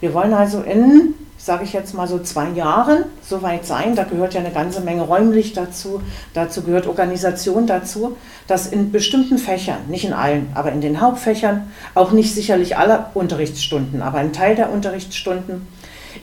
Wir 0.00 0.12
wollen 0.12 0.34
also 0.34 0.60
in, 0.60 1.14
sage 1.38 1.64
ich 1.64 1.72
jetzt 1.72 1.94
mal 1.94 2.06
so 2.06 2.18
zwei 2.18 2.50
Jahren 2.50 3.04
so 3.22 3.40
weit 3.42 3.64
sein, 3.64 3.96
da 3.96 4.04
gehört 4.04 4.34
ja 4.34 4.40
eine 4.40 4.50
ganze 4.50 4.82
Menge 4.82 5.02
räumlich 5.02 5.54
dazu, 5.54 6.02
dazu 6.34 6.62
gehört 6.62 6.86
Organisation 6.86 7.66
dazu, 7.66 8.16
dass 8.46 8.66
in 8.66 8.92
bestimmten 8.92 9.38
Fächern, 9.38 9.78
nicht 9.88 10.04
in 10.04 10.12
allen, 10.12 10.48
aber 10.54 10.72
in 10.72 10.82
den 10.82 11.00
Hauptfächern, 11.00 11.72
auch 11.94 12.12
nicht 12.12 12.34
sicherlich 12.34 12.76
alle 12.76 13.06
Unterrichtsstunden, 13.14 14.02
aber 14.02 14.18
ein 14.18 14.34
Teil 14.34 14.54
der 14.54 14.70
Unterrichtsstunden, 14.70 15.66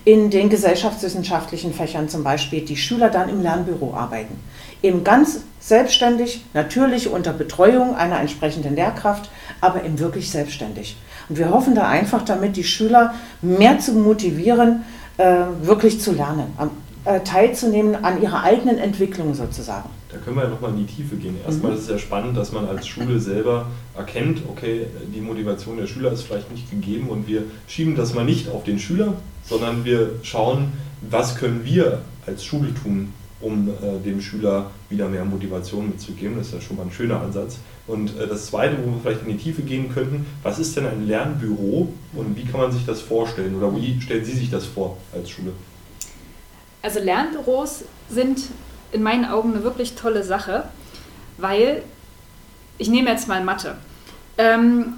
in 0.06 0.30
den 0.30 0.50
gesellschaftswissenschaftlichen 0.50 1.74
Fächern 1.74 2.10
zum 2.10 2.24
Beispiel, 2.24 2.62
die 2.62 2.78
Schüler 2.78 3.10
dann 3.10 3.30
im 3.30 3.42
Lernbüro 3.42 3.94
arbeiten. 3.94 4.36
Eben 4.82 5.04
ganz 5.04 5.42
selbstständig, 5.60 6.44
natürlich 6.54 7.10
unter 7.10 7.32
Betreuung 7.32 7.96
einer 7.96 8.20
entsprechenden 8.20 8.76
Lehrkraft, 8.76 9.30
aber 9.62 9.84
eben 9.84 10.00
wirklich 10.00 10.30
selbstständig. 10.30 10.98
Und 11.30 11.38
wir 11.38 11.50
hoffen 11.50 11.76
da 11.76 11.88
einfach 11.88 12.24
damit, 12.24 12.58
die 12.58 12.64
Schüler 12.64 13.14
mehr 13.42 13.80
zu 13.80 13.94
motivieren, 13.94 14.84
äh, 15.18 15.44
wirklich 15.62 16.02
zu 16.02 16.12
lernen, 16.12 16.48
äh, 17.06 17.20
teilzunehmen 17.22 18.04
an 18.04 18.22
ihrer 18.22 18.44
eigenen 18.44 18.78
Entwicklung 18.78 19.34
sozusagen. 19.34 19.90
Da 20.10 20.20
können 20.20 20.36
wir 20.36 20.44
ja 20.44 20.50
nochmal 20.50 20.72
in 20.72 20.78
die 20.78 20.86
Tiefe 20.86 21.16
gehen. 21.16 21.36
Erstmal 21.46 21.72
mhm. 21.72 21.78
ist 21.78 21.84
es 21.84 21.90
ja 21.90 21.98
spannend, 21.98 22.38
dass 22.38 22.52
man 22.52 22.68
als 22.68 22.88
Schule 22.88 23.20
selber 23.20 23.68
erkennt, 23.98 24.42
okay, 24.48 24.86
die 25.14 25.22
Motivation 25.22 25.78
der 25.78 25.88
Schüler 25.88 26.12
ist 26.12 26.22
vielleicht 26.24 26.52
nicht 26.52 26.70
gegeben 26.70 27.10
und 27.10 27.28
wir 27.28 27.44
schieben 27.68 27.96
das 27.96 28.14
mal 28.14 28.24
nicht 28.24 28.50
auf 28.50 28.64
den 28.64 28.78
Schüler, 28.78 29.14
sondern 29.44 29.86
wir 29.86 30.12
schauen, 30.22 30.74
was 31.10 31.36
können 31.36 31.66
wir 31.66 32.02
als 32.28 32.46
Schule 32.46 32.74
tun, 32.74 33.12
um 33.44 33.70
äh, 33.70 34.00
dem 34.04 34.22
Schüler 34.22 34.72
wieder 34.90 35.08
mehr 35.10 35.26
Motivation 35.26 35.90
mitzugeben. 35.90 36.38
Das 36.38 36.48
ist 36.48 36.54
ja 36.54 36.62
schon 36.62 36.78
mal 36.78 36.84
ein 36.84 36.92
schöner 36.92 37.22
Ansatz. 37.22 37.58
Und 37.86 38.18
äh, 38.18 38.28
das 38.28 38.48
Zweite, 38.48 38.78
wo 38.84 38.92
wir 38.92 39.00
vielleicht 39.02 39.28
in 39.28 39.38
die 39.38 39.44
Tiefe 39.44 39.62
gehen 39.62 39.94
könnten, 39.94 40.26
was 40.42 40.60
ist 40.60 40.76
denn 40.76 40.88
ein 40.88 41.06
Lernbüro 41.06 41.94
und 42.14 42.38
wie 42.38 42.46
kann 42.46 42.62
man 42.62 42.72
sich 42.72 42.86
das 42.86 43.02
vorstellen 43.02 43.56
oder 43.56 43.76
wie 43.76 44.00
stellen 44.02 44.24
Sie 44.24 44.34
sich 44.34 44.50
das 44.50 44.66
vor 44.66 44.98
als 45.14 45.30
Schule? 45.30 45.52
Also 46.82 47.00
Lernbüros 47.00 47.84
sind 48.10 48.42
in 48.92 49.04
meinen 49.04 49.26
Augen 49.26 49.54
eine 49.54 49.64
wirklich 49.64 49.96
tolle 49.96 50.24
Sache, 50.24 50.66
weil 51.38 51.84
ich 52.78 52.90
nehme 52.90 53.10
jetzt 53.10 53.28
mal 53.28 53.44
Mathe. 53.44 53.76
Ähm, 54.38 54.96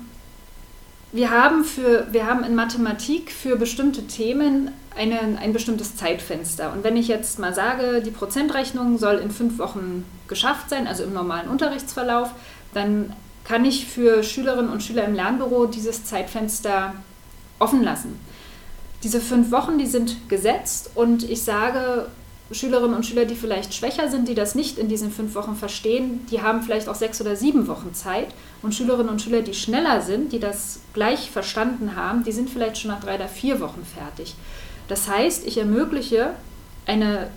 wir 1.12 1.30
haben, 1.32 1.64
für, 1.64 2.08
wir 2.12 2.26
haben 2.26 2.44
in 2.44 2.56
Mathematik 2.56 3.32
für 3.32 3.56
bestimmte 3.56 4.06
Themen 4.06 4.72
eine, 4.96 5.38
ein 5.40 5.54
bestimmtes 5.54 5.96
Zeitfenster. 5.96 6.72
Und 6.74 6.84
wenn 6.84 6.98
ich 6.98 7.08
jetzt 7.08 7.40
mal 7.40 7.54
sage, 7.54 8.02
die 8.02 8.12
Prozentrechnung 8.12 8.98
soll 8.98 9.16
in 9.16 9.32
fünf 9.32 9.58
Wochen 9.58 10.06
geschafft 10.28 10.70
sein, 10.70 10.88
also 10.88 11.04
im 11.04 11.14
normalen 11.14 11.50
Unterrichtsverlauf, 11.50 12.32
dann 12.74 13.14
kann 13.44 13.66
ich 13.66 13.86
für 13.86 14.24
Schülerinnen 14.24 14.72
und 14.72 14.82
Schüler 14.82 15.06
im 15.06 15.14
Lernbüro 15.14 15.68
dieses 15.68 16.04
Zeitfenster 16.04 16.94
offen 17.60 17.84
lassen. 17.84 18.20
Diese 19.04 19.22
fünf 19.22 19.52
Wochen, 19.52 19.78
die 19.78 19.86
sind 19.86 20.30
gesetzt 20.30 20.92
und 20.96 21.30
ich 21.30 21.44
sage, 21.44 22.08
Schülerinnen 22.52 22.96
und 22.96 23.06
Schüler, 23.06 23.26
die 23.26 23.36
vielleicht 23.36 23.74
schwächer 23.74 24.10
sind, 24.10 24.28
die 24.28 24.36
das 24.36 24.54
nicht 24.54 24.78
in 24.78 24.88
diesen 24.88 25.12
fünf 25.12 25.34
Wochen 25.34 25.56
verstehen, 25.56 26.26
die 26.30 26.42
haben 26.42 26.62
vielleicht 26.62 26.88
auch 26.88 26.96
sechs 26.96 27.20
oder 27.20 27.36
sieben 27.36 27.68
Wochen 27.68 27.94
Zeit. 27.94 28.28
Und 28.62 28.76
Schülerinnen 28.76 29.10
und 29.10 29.22
Schüler, 29.22 29.42
die 29.42 29.54
schneller 29.54 30.02
sind, 30.02 30.32
die 30.32 30.40
das 30.40 30.80
gleich 30.94 31.32
verstanden 31.32 31.96
haben, 31.96 32.24
die 32.24 32.32
sind 32.32 32.50
vielleicht 32.50 32.78
schon 32.78 32.92
nach 32.92 33.00
drei 33.00 33.16
oder 33.16 33.28
vier 33.28 33.60
Wochen 33.60 33.84
fertig. 33.84 34.36
Das 34.88 35.08
heißt, 35.08 35.46
ich 35.46 35.58
ermögliche 35.58 36.32
eine 36.86 37.30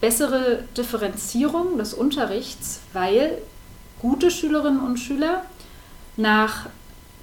bessere 0.00 0.64
Differenzierung 0.76 1.78
des 1.78 1.94
Unterrichts, 1.94 2.80
weil 2.92 3.38
gute 4.00 4.30
Schülerinnen 4.30 4.80
und 4.80 4.98
Schüler 4.98 5.44
nach 6.16 6.66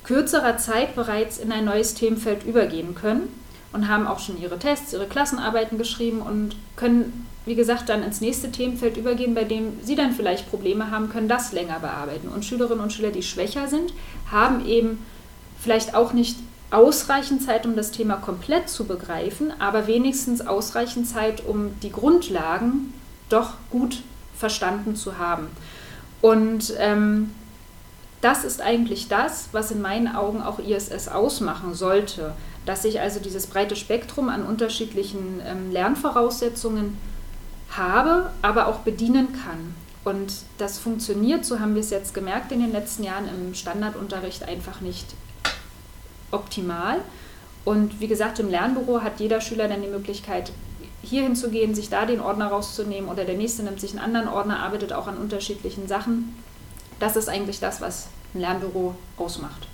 kürzerer 0.04 0.58
Zeit 0.58 0.96
bereits 0.96 1.38
in 1.38 1.52
ein 1.52 1.66
neues 1.66 1.94
Themenfeld 1.94 2.46
übergehen 2.46 2.96
können 2.96 3.28
und 3.74 3.88
haben 3.88 4.08
auch 4.08 4.20
schon 4.20 4.42
ihre 4.42 4.58
Tests, 4.58 4.94
ihre 4.94 5.08
Klassenarbeiten 5.08 5.78
geschrieben 5.78 6.22
und 6.22 6.56
können, 6.76 7.28
wie 7.46 7.56
gesagt, 7.56 7.90
dann 7.90 8.04
ins 8.04 8.22
nächste 8.22 8.52
Themenfeld 8.52 8.98
übergehen, 8.98 9.36
bei 9.36 9.44
dem 9.44 9.80
sie 9.84 9.96
dann 9.96 10.14
vielleicht 10.14 10.50
Probleme 10.50 10.92
haben, 10.92 11.10
können 11.10 11.28
das 11.28 11.52
länger 11.52 11.80
bearbeiten. 11.80 12.30
Und 12.30 12.46
Schülerinnen 12.46 12.82
und 12.84 12.94
Schüler, 12.94 13.12
die 13.12 13.24
schwächer 13.24 13.68
sind, 13.68 13.94
haben 14.32 14.66
eben 14.66 15.06
vielleicht 15.60 15.94
auch 15.94 16.14
nicht 16.14 16.38
ausreichend 16.72 17.44
Zeit, 17.44 17.66
um 17.66 17.76
das 17.76 17.92
Thema 17.92 18.16
komplett 18.18 18.70
zu 18.70 18.86
begreifen, 18.86 19.54
aber 19.60 19.88
wenigstens 19.88 20.46
ausreichend 20.46 21.08
Zeit, 21.08 21.46
um 21.46 21.80
die 21.82 21.92
Grundlagen 21.92 22.94
doch 23.30 23.54
gut 23.70 24.02
verstanden 24.36 24.96
zu 24.96 25.18
haben. 25.18 25.48
Und 26.22 26.74
ähm, 26.78 27.32
das 28.22 28.44
ist 28.44 28.62
eigentlich 28.62 29.08
das, 29.08 29.50
was 29.52 29.72
in 29.72 29.82
meinen 29.82 30.08
Augen 30.08 30.42
auch 30.42 30.60
ISS 30.60 31.08
ausmachen 31.08 31.74
sollte, 31.74 32.34
dass 32.66 32.84
ich 32.84 33.00
also 33.00 33.20
dieses 33.20 33.48
breite 33.48 33.76
Spektrum 33.76 34.30
an 34.30 34.44
unterschiedlichen 34.44 35.42
ähm, 35.46 35.72
Lernvoraussetzungen 35.72 36.98
habe, 37.70 38.32
aber 38.42 38.68
auch 38.68 38.80
bedienen 38.80 39.30
kann. 39.32 39.76
Und 40.04 40.34
das 40.58 40.80
funktioniert, 40.80 41.46
so 41.46 41.60
haben 41.60 41.76
wir 41.76 41.82
es 41.82 41.90
jetzt 41.90 42.14
gemerkt 42.14 42.52
in 42.52 42.60
den 42.60 42.72
letzten 42.72 43.04
Jahren 43.04 43.28
im 43.28 43.54
Standardunterricht 43.54 44.44
einfach 44.44 44.82
nicht 44.82 45.06
optimal. 46.32 47.00
Und 47.66 48.00
wie 48.00 48.08
gesagt, 48.08 48.40
im 48.40 48.50
Lernbüro 48.50 49.02
hat 49.02 49.20
jeder 49.20 49.42
Schüler 49.42 49.68
dann 49.68 49.82
die 49.82 49.90
Möglichkeit, 49.90 50.52
hier 51.02 51.24
hinzugehen, 51.24 51.76
sich 51.76 51.90
da 51.90 52.06
den 52.06 52.20
Ordner 52.20 52.48
rauszunehmen 52.48 53.10
oder 53.10 53.26
der 53.26 53.36
nächste 53.36 53.64
nimmt 53.64 53.80
sich 53.80 53.92
einen 53.92 54.00
anderen 54.00 54.28
Ordner, 54.28 54.60
arbeitet 54.60 54.94
auch 54.94 55.08
an 55.08 55.18
unterschiedlichen 55.18 55.88
Sachen. 55.88 56.36
Das 57.00 57.16
ist 57.16 57.30
eigentlich 57.30 57.60
das, 57.60 57.82
was 57.82 58.08
ein 58.34 58.42
Lernbüro 58.42 58.96
ausmacht. 59.18 59.68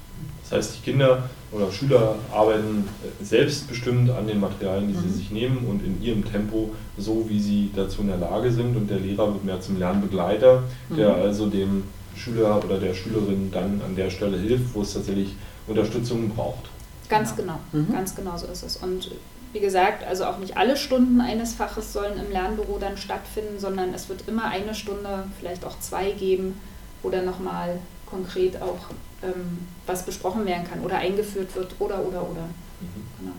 Das 0.44 0.52
heißt, 0.52 0.78
die 0.78 0.92
Kinder 0.92 1.30
oder 1.52 1.72
Schüler 1.72 2.16
arbeiten 2.32 2.88
selbstbestimmt 3.22 4.10
an 4.10 4.28
den 4.28 4.40
Materialien, 4.40 4.90
die 4.90 4.98
mhm. 4.98 5.02
sie 5.02 5.18
sich 5.18 5.32
nehmen 5.32 5.66
und 5.70 5.84
in 5.84 6.02
ihrem 6.02 6.26
Tempo, 6.26 6.72
so 6.98 7.26
wie 7.30 7.40
sie 7.40 7.72
dazu 7.76 8.02
in 8.02 8.08
der 8.08 8.18
Lage 8.18 8.52
sind. 8.52 8.76
Und 8.76 8.90
der 8.90 9.00
Lehrer 9.00 9.34
wird 9.34 9.44
mehr 9.46 9.62
zum 9.62 9.80
Lernbegleiter, 9.80 10.64
der 10.96 11.16
mhm. 11.16 11.22
also 11.22 11.48
dem 11.48 11.84
Schüler 12.16 12.64
oder 12.64 12.78
der 12.78 12.94
Schülerin 12.94 13.52
dann 13.52 13.82
an 13.86 13.96
der 13.96 14.10
Stelle 14.10 14.38
hilft, 14.38 14.76
wo 14.76 14.82
es 14.82 14.94
tatsächlich 14.94 15.36
Unterstützung 15.68 16.30
braucht. 16.30 16.70
Ganz 17.10 17.36
genau, 17.36 17.60
genau. 17.72 17.84
Mhm. 17.86 17.94
ganz 17.94 18.16
genau 18.16 18.38
so 18.38 18.48
ist 18.48 18.64
es. 18.64 18.78
Und 18.78 19.12
wie 19.52 19.60
gesagt, 19.60 20.04
also 20.04 20.26
auch 20.26 20.40
nicht 20.40 20.58
alle 20.58 20.76
Stunden 20.76 21.22
eines 21.22 21.54
Faches 21.54 21.94
sollen 21.94 22.20
im 22.20 22.32
Lernbüro 22.32 22.80
dann 22.80 22.98
stattfinden, 22.98 23.60
sondern 23.60 23.94
es 23.94 24.10
wird 24.10 24.28
immer 24.28 24.46
eine 24.46 24.74
Stunde, 24.74 25.26
vielleicht 25.40 25.64
auch 25.64 25.80
zwei 25.80 26.12
geben, 26.12 26.60
wo 27.04 27.10
dann 27.10 27.26
nochmal 27.26 27.78
konkret 28.08 28.62
auch 28.62 28.80
ähm, 29.22 29.68
was 29.86 30.04
besprochen 30.04 30.46
werden 30.46 30.68
kann 30.68 30.82
oder 30.82 30.98
eingeführt 30.98 31.56
wird 31.56 31.76
oder 31.80 32.00
oder 32.00 32.22
oder. 32.24 32.44
Mhm. 32.82 33.04
Genau. 33.20 33.36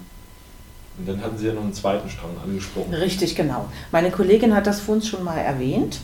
Und 0.96 1.08
dann 1.08 1.20
hatten 1.20 1.36
Sie 1.36 1.48
ja 1.48 1.52
noch 1.52 1.62
einen 1.62 1.74
zweiten 1.74 2.08
Strang 2.08 2.30
angesprochen. 2.42 2.94
Richtig, 2.94 3.34
genau. 3.34 3.68
Meine 3.90 4.12
Kollegin 4.12 4.54
hat 4.54 4.66
das 4.68 4.80
für 4.80 4.92
uns 4.92 5.08
schon 5.08 5.24
mal 5.24 5.38
erwähnt. 5.38 5.98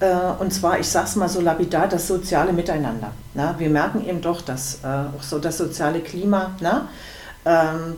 Äh, 0.00 0.14
und 0.38 0.52
zwar, 0.52 0.78
ich 0.78 0.88
sage 0.88 1.06
es 1.06 1.16
mal 1.16 1.28
so 1.28 1.40
lapidar, 1.40 1.88
das 1.88 2.06
soziale 2.06 2.52
Miteinander. 2.52 3.12
Wir 3.58 3.70
merken 3.70 4.06
eben 4.06 4.20
doch, 4.20 4.42
dass 4.42 4.80
äh, 4.84 4.86
auch 4.86 5.22
so 5.22 5.38
das 5.38 5.58
soziale 5.58 6.00
Klima 6.00 6.52
ähm, 7.44 7.96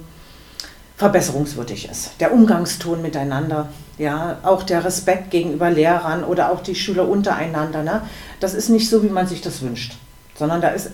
verbesserungswürdig 0.96 1.90
ist. 1.90 2.12
Der 2.20 2.32
Umgangston 2.32 3.02
miteinander, 3.02 3.68
ja, 3.98 4.38
auch 4.42 4.62
der 4.62 4.84
Respekt 4.84 5.30
gegenüber 5.30 5.70
Lehrern 5.70 6.24
oder 6.24 6.50
auch 6.50 6.62
die 6.62 6.74
Schüler 6.74 7.08
untereinander. 7.08 7.82
Ne? 7.82 8.02
Das 8.40 8.54
ist 8.54 8.68
nicht 8.68 8.88
so, 8.88 9.02
wie 9.02 9.08
man 9.08 9.26
sich 9.26 9.42
das 9.42 9.60
wünscht, 9.62 9.96
sondern 10.38 10.60
da 10.60 10.68
ist, 10.68 10.90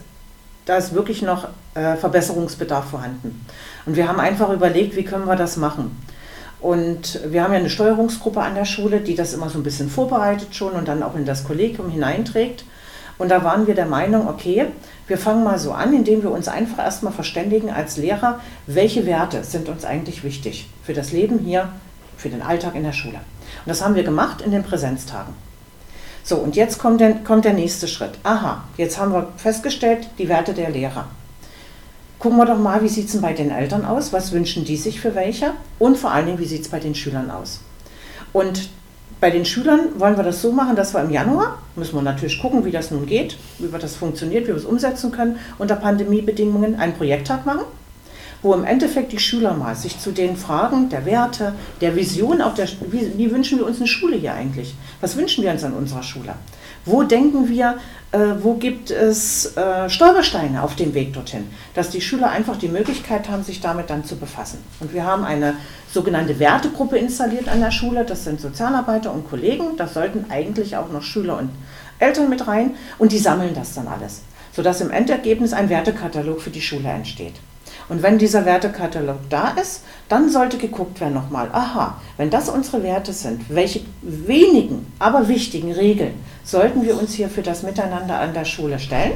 da 0.67 0.77
ist 0.77 0.93
wirklich 0.93 1.23
noch 1.23 1.49
äh, 1.75 1.97
Verbesserungsbedarf 1.97 2.91
vorhanden. 2.91 3.47
Und 3.87 3.97
wir 3.97 4.09
haben 4.09 4.21
einfach 4.21 4.51
überlegt, 4.51 4.97
wie 4.97 5.05
können 5.05 5.27
wir 5.27 5.37
das 5.37 5.57
machen. 5.57 5.97
Und 6.63 7.21
wir 7.27 7.43
haben 7.43 7.53
ja 7.53 7.59
eine 7.59 7.71
Steuerungsgruppe 7.71 8.41
an 8.41 8.55
der 8.55 8.65
Schule, 8.65 9.01
die 9.01 9.17
das 9.17 9.35
immer 9.35 9.51
so 9.51 9.59
ein 9.59 9.65
bisschen 9.65 9.91
vorbereitet 9.91 10.55
schon 10.55 10.75
und 10.75 10.87
dann 10.87 11.03
auch 11.03 11.17
in 11.17 11.25
das 11.25 11.43
Kollegium 11.43 11.91
hineinträgt. 11.91 12.65
Und 13.19 13.31
da 13.31 13.43
waren 13.43 13.67
wir 13.67 13.75
der 13.75 13.87
Meinung, 13.87 14.29
okay, 14.29 14.67
wir 15.09 15.19
fangen 15.19 15.43
mal 15.43 15.59
so 15.59 15.73
an, 15.73 15.93
indem 15.93 16.23
wir 16.23 16.31
uns 16.31 16.47
einfach 16.47 16.79
erstmal 16.79 17.13
verständigen 17.13 17.71
als 17.71 17.97
Lehrer, 17.97 18.41
welche 18.67 19.07
Werte 19.07 19.43
sind 19.43 19.69
uns 19.69 19.85
eigentlich 19.85 20.23
wichtig 20.23 20.69
für 20.85 20.95
das 20.95 21.13
Leben 21.13 21.41
hier, 21.41 21.69
für 22.17 22.29
den 22.29 22.43
Alltag 22.43 22.77
in 22.77 22.85
der 22.85 22.93
Schule. 22.93 23.17
Und 23.17 23.69
das 23.69 23.85
haben 23.85 23.97
wir 23.97 24.05
gemacht 24.05 24.41
in 24.41 24.53
den 24.53 24.63
Präsenztagen. 24.63 25.35
So, 26.23 26.37
und 26.37 26.55
jetzt 26.55 26.79
kommt 26.79 27.01
der, 27.01 27.15
kommt 27.15 27.45
der 27.45 27.55
nächste 27.55 27.89
Schritt. 27.89 28.13
Aha, 28.23 28.63
jetzt 28.77 28.99
haben 28.99 29.13
wir 29.13 29.33
festgestellt, 29.37 30.09
die 30.19 30.29
Werte 30.29 30.55
der 30.55 30.71
Lehrer. 30.71 31.07
Gucken 32.23 32.39
wir 32.39 32.47
doch 32.47 32.57
mal, 32.57 32.81
wie 32.85 32.89
sieht 32.89 33.07
es 33.07 33.13
denn 33.13 33.21
bei 33.21 33.33
den 33.33 33.51
Eltern 33.51 33.85
aus? 33.85 34.13
Was 34.13 34.31
wünschen 34.31 34.65
die 34.65 34.77
sich 34.77 35.01
für 35.01 35.17
welche? 35.17 35.55
Und 35.81 35.99
vor 35.99 36.13
allen 36.13 36.27
Dingen, 36.27 36.39
wie 36.39 36.45
sieht 36.45 36.63
es 36.63 36.69
bei 36.69 36.79
den 36.79 36.95
Schülern 36.95 37.33
aus? 37.33 37.59
Und 38.33 38.69
bei 39.21 39.31
den 39.31 39.45
Schülern 39.45 39.89
wollen 39.99 40.17
wir 40.17 40.23
das 40.23 40.41
so 40.41 40.53
machen, 40.53 40.77
dass 40.77 40.95
wir 40.95 41.01
im 41.03 41.11
Januar, 41.11 41.59
müssen 41.75 41.97
wir 41.97 42.03
natürlich 42.03 42.41
gucken, 42.41 42.65
wie 42.65 42.71
das 42.71 42.93
nun 42.93 43.07
geht, 43.07 43.39
wie 43.59 43.73
wir 43.73 43.79
das 43.81 43.97
funktioniert, 43.97 44.45
wie 44.45 44.51
wir 44.51 44.57
es 44.57 44.65
umsetzen 44.65 45.11
können, 45.11 45.41
unter 45.59 45.75
Pandemiebedingungen 45.75 46.77
einen 46.77 46.95
Projekttag 46.95 47.45
machen, 47.45 47.65
wo 48.41 48.55
im 48.55 48.63
Endeffekt 48.63 49.11
die 49.11 49.19
Schüler 49.19 49.55
mal 49.55 49.75
sich 49.75 49.99
zu 49.99 50.13
den 50.13 50.37
Fragen 50.37 50.91
der 50.91 51.05
Werte, 51.05 51.57
der 51.81 51.97
Vision, 51.97 52.41
auch 52.41 52.55
der, 52.55 52.69
wie, 52.89 53.19
wie 53.19 53.33
wünschen 53.33 53.59
wir 53.59 53.67
uns 53.67 53.79
eine 53.79 53.89
Schule 53.89 54.15
hier 54.15 54.35
eigentlich? 54.35 54.77
Was 55.01 55.17
wünschen 55.17 55.43
wir 55.43 55.51
uns 55.51 55.65
an 55.65 55.73
unserer 55.73 56.05
Schule? 56.05 56.35
Wo 56.85 57.03
denken 57.05 57.49
wir, 57.49 57.79
äh, 58.11 58.19
wo 58.41 58.55
gibt 58.55 58.91
es 58.91 59.57
äh, 59.57 59.89
Stolpersteine 59.89 60.63
auf 60.63 60.75
dem 60.75 60.95
Weg 60.95 61.13
dorthin? 61.13 61.49
Dass 61.75 61.91
die 61.91 62.01
Schüler 62.01 62.31
einfach 62.31 62.57
die 62.57 62.69
Möglichkeit 62.69 63.29
haben, 63.29 63.45
sich 63.45 63.61
damit 63.61 63.89
dann 63.89 64.05
zu 64.05 64.17
befassen. 64.17 64.59
Und 64.81 64.93
wir 64.93 65.05
haben 65.05 65.25
eine 65.25 65.55
sogenannte 65.93 66.39
Wertegruppe 66.39 66.99
installiert 66.99 67.49
an 67.49 67.61
der 67.61 67.71
Schule. 67.71 68.05
Das 68.05 68.25
sind 68.25 68.41
Sozialarbeiter 68.41 69.13
und 69.13 69.29
Kollegen. 69.29 69.77
Da 69.77 69.87
sollten 69.87 70.27
eigentlich 70.31 70.77
auch 70.77 70.91
noch 70.91 71.03
Schüler 71.03 71.39
und 71.39 71.51
Eltern 72.01 72.29
mit 72.29 72.47
rein. 72.49 72.73
Und 72.99 73.13
die 73.13 73.19
sammeln 73.19 73.55
das 73.55 73.75
dann 73.75 73.87
alles, 73.87 74.23
sodass 74.53 74.81
im 74.81 74.91
Endergebnis 74.91 75.53
ein 75.53 75.69
Wertekatalog 75.69 76.41
für 76.41 76.51
die 76.51 76.61
Schule 76.61 76.89
entsteht. 76.89 77.35
Und 77.89 78.03
wenn 78.03 78.19
dieser 78.19 78.45
Wertekatalog 78.45 79.19
da 79.29 79.51
ist, 79.61 79.83
dann 80.09 80.31
sollte 80.31 80.59
geguckt 80.59 81.01
werden 81.01 81.15
nochmal, 81.15 81.49
aha, 81.53 81.99
wenn 82.17 82.31
das 82.31 82.49
unsere 82.49 82.83
Werte 82.83 83.13
sind, 83.13 83.43
welche 83.49 83.81
wenigen, 84.03 84.87
aber 84.99 85.29
wichtigen 85.29 85.73
Regeln 85.73 86.15
sollten 86.45 86.83
wir 86.83 86.99
uns 86.99 87.13
hier 87.15 87.29
für 87.29 87.43
das 87.43 87.63
Miteinander 87.63 88.19
an 88.19 88.35
der 88.35 88.45
Schule 88.45 88.79
stellen? 88.79 89.13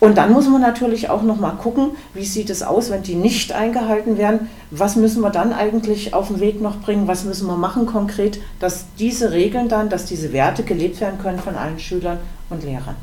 Und 0.00 0.16
dann 0.16 0.32
muss 0.32 0.48
man 0.48 0.60
natürlich 0.60 1.10
auch 1.10 1.22
noch 1.22 1.40
mal 1.40 1.52
gucken, 1.52 1.90
wie 2.14 2.24
sieht 2.24 2.50
es 2.50 2.62
aus, 2.62 2.90
wenn 2.90 3.02
die 3.02 3.16
nicht 3.16 3.52
eingehalten 3.52 4.16
werden. 4.16 4.48
Was 4.70 4.94
müssen 4.94 5.22
wir 5.22 5.30
dann 5.30 5.52
eigentlich 5.52 6.14
auf 6.14 6.28
den 6.28 6.38
Weg 6.38 6.60
noch 6.60 6.80
bringen? 6.80 7.08
Was 7.08 7.24
müssen 7.24 7.48
wir 7.48 7.56
machen 7.56 7.86
konkret, 7.86 8.40
dass 8.60 8.86
diese 8.98 9.32
Regeln 9.32 9.68
dann, 9.68 9.88
dass 9.88 10.04
diese 10.04 10.32
Werte 10.32 10.62
gelebt 10.62 11.00
werden 11.00 11.18
können 11.20 11.40
von 11.40 11.56
allen 11.56 11.80
Schülern 11.80 12.18
und 12.48 12.62
Lehrern? 12.62 12.94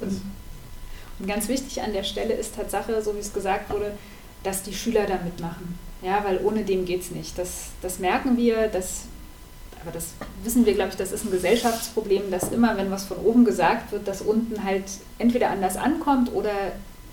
Und 0.00 0.20
ganz 1.26 1.48
wichtig 1.48 1.82
an 1.82 1.92
der 1.92 2.02
Stelle 2.02 2.34
ist 2.34 2.56
Tatsache, 2.56 3.00
so 3.02 3.14
wie 3.14 3.20
es 3.20 3.32
gesagt 3.32 3.70
wurde, 3.70 3.92
dass 4.42 4.62
die 4.62 4.74
Schüler 4.74 5.06
da 5.06 5.18
mitmachen. 5.24 5.78
Ja, 6.02 6.22
weil 6.24 6.38
ohne 6.44 6.64
dem 6.64 6.84
geht 6.84 7.02
es 7.02 7.10
nicht. 7.10 7.38
Das, 7.38 7.68
das 7.80 7.98
merken 7.98 8.36
wir, 8.36 8.68
das 8.68 9.06
aber 9.84 9.92
das 9.92 10.14
wissen 10.42 10.64
wir, 10.64 10.72
glaube 10.72 10.90
ich, 10.90 10.96
das 10.96 11.12
ist 11.12 11.26
ein 11.26 11.30
Gesellschaftsproblem, 11.30 12.30
dass 12.30 12.50
immer, 12.52 12.74
wenn 12.78 12.90
was 12.90 13.04
von 13.04 13.18
oben 13.18 13.44
gesagt 13.44 13.92
wird, 13.92 14.08
dass 14.08 14.22
unten 14.22 14.64
halt 14.64 14.84
entweder 15.18 15.50
anders 15.50 15.76
ankommt 15.76 16.32
oder 16.32 16.52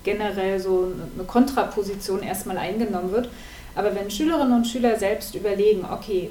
generell 0.06 0.58
so 0.60 0.94
eine 1.16 1.26
Kontraposition 1.26 2.24
erstmal 2.24 2.58
eingenommen 2.58 3.12
wird. 3.12 3.30
Aber 3.76 3.94
wenn 3.94 4.10
Schülerinnen 4.10 4.54
und 4.54 4.68
Schüler 4.68 4.98
selbst 4.98 5.36
überlegen, 5.36 5.86
okay, 5.86 6.30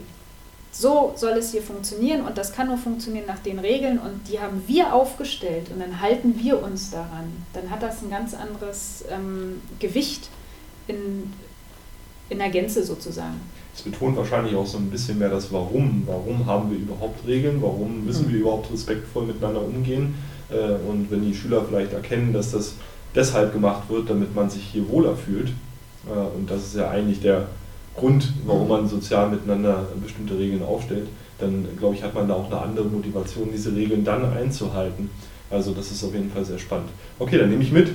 so 0.73 1.13
soll 1.17 1.33
es 1.33 1.51
hier 1.51 1.63
funktionieren 1.63 2.25
und 2.25 2.39
das 2.39 2.53
kann 2.53 2.69
nur 2.69 2.79
funktionieren 2.79 3.27
nach 3.27 3.41
den 3.41 3.59
Regeln 3.59 3.99
und 3.99 4.29
die 4.29 4.39
haben 4.39 4.63
wir 4.67 4.95
aufgestellt 4.95 5.71
und 5.73 5.81
dann 5.81 6.01
halten 6.01 6.39
wir 6.39 6.63
uns 6.63 6.91
daran, 6.91 7.33
dann 7.53 7.71
hat 7.71 7.83
das 7.83 8.03
ein 8.03 8.11
ganz 8.11 8.35
anderes 8.35 9.05
ähm, 9.11 9.61
Gewicht 9.81 10.29
in, 10.87 11.33
in 12.29 12.39
der 12.39 12.51
Gänze 12.51 12.85
sozusagen. 12.85 13.41
Es 13.75 13.83
betont 13.83 14.17
wahrscheinlich 14.17 14.55
auch 14.55 14.67
so 14.67 14.79
ein 14.79 14.91
bisschen 14.91 15.19
mehr 15.19 15.29
das 15.29 15.53
Warum. 15.53 16.03
Warum 16.07 16.45
haben 16.47 16.71
wir 16.71 16.79
überhaupt 16.79 17.27
Regeln? 17.27 17.63
Warum 17.63 18.05
müssen 18.05 18.31
wir 18.31 18.41
überhaupt 18.41 18.73
respektvoll 18.73 19.27
miteinander 19.27 19.63
umgehen? 19.63 20.15
Äh, 20.51 20.75
und 20.89 21.11
wenn 21.11 21.25
die 21.25 21.35
Schüler 21.35 21.65
vielleicht 21.65 21.93
erkennen, 21.93 22.33
dass 22.33 22.53
das 22.53 22.75
deshalb 23.15 23.53
gemacht 23.53 23.89
wird, 23.89 24.11
damit 24.11 24.35
man 24.35 24.51
sich 24.51 24.63
hier 24.65 24.89
wohler 24.89 25.17
fühlt, 25.17 25.49
äh, 26.07 26.37
und 26.37 26.51
das 26.51 26.65
ist 26.65 26.77
ja 26.77 26.91
eigentlich 26.91 27.21
der 27.21 27.49
Grund, 27.97 28.33
warum 28.47 28.69
man 28.69 28.89
sozial 28.89 29.31
miteinander 29.31 29.87
bestimmte 30.03 30.39
Regeln 30.39 30.63
aufstellt, 30.63 31.09
dann 31.39 31.67
glaube 31.79 31.95
ich, 31.95 32.03
hat 32.03 32.15
man 32.15 32.29
da 32.29 32.35
auch 32.35 32.47
eine 32.47 32.61
andere 32.61 32.85
Motivation, 32.87 33.49
diese 33.53 33.75
Regeln 33.75 34.05
dann 34.05 34.33
einzuhalten. 34.33 35.11
Also 35.51 35.73
das 35.73 35.91
ist 35.91 36.05
auf 36.05 36.15
jeden 36.15 36.31
Fall 36.31 36.45
sehr 36.45 36.59
spannend. 36.59 36.91
Okay, 37.19 37.39
dann 37.39 37.51
nehme 37.51 37.63
ich 37.63 37.73
mit 37.73 37.91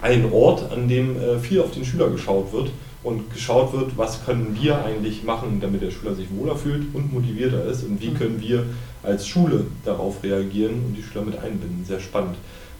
einen 0.00 0.32
Ort, 0.32 0.72
an 0.72 0.88
dem 0.88 1.16
äh, 1.16 1.38
viel 1.38 1.60
auf 1.60 1.72
den 1.72 1.84
Schüler 1.84 2.08
geschaut 2.08 2.52
wird 2.52 2.70
und 3.02 3.32
geschaut 3.32 3.72
wird, 3.72 3.96
was 3.96 4.24
können 4.24 4.56
wir 4.60 4.84
eigentlich 4.84 5.24
machen, 5.24 5.58
damit 5.60 5.82
der 5.82 5.90
Schüler 5.90 6.14
sich 6.14 6.28
wohler 6.34 6.56
fühlt 6.56 6.94
und 6.94 7.12
motivierter 7.12 7.64
ist 7.64 7.84
und 7.84 8.00
wie 8.00 8.10
mhm. 8.10 8.14
können 8.14 8.40
wir 8.40 8.64
als 9.02 9.26
Schule 9.26 9.66
darauf 9.84 10.22
reagieren 10.22 10.84
und 10.86 10.94
die 10.94 11.02
Schüler 11.02 11.24
mit 11.24 11.38
einbinden. 11.38 11.84
Sehr 11.84 12.00
spannend. 12.00 12.36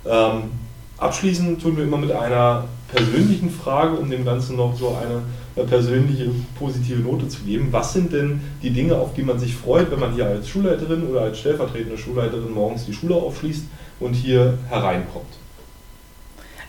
Ähm, 0.06 0.42
abschließend 0.99 1.62
tun 1.62 1.76
wir 1.76 1.85
immer 1.85 1.97
mit 1.99 2.12
einer 2.12 2.64
persönlichen 2.88 3.50
Frage, 3.50 3.97
um 3.97 4.11
dem 4.11 4.25
Ganzen 4.25 4.56
noch 4.56 4.76
so 4.76 4.88
eine 4.88 5.23
persönliche 5.54 6.30
positive 6.59 7.00
Note 7.00 7.28
zu 7.28 7.40
geben. 7.40 7.69
Was 7.71 7.92
sind 7.92 8.12
denn 8.12 8.40
die 8.62 8.71
Dinge, 8.71 8.95
auf 8.95 9.14
die 9.14 9.23
man 9.23 9.38
sich 9.38 9.54
freut, 9.54 9.90
wenn 9.90 10.00
man 10.00 10.12
hier 10.12 10.26
als 10.26 10.49
Schulleiterin 10.49 11.07
oder 11.07 11.23
als 11.23 11.38
stellvertretende 11.38 11.99
Schulleiterin 11.99 12.52
morgens 12.52 12.87
die 12.87 12.92
Schule 12.92 13.14
aufschließt 13.14 13.64
und 14.00 14.14
hier 14.14 14.59
hereinkommt? 14.69 15.26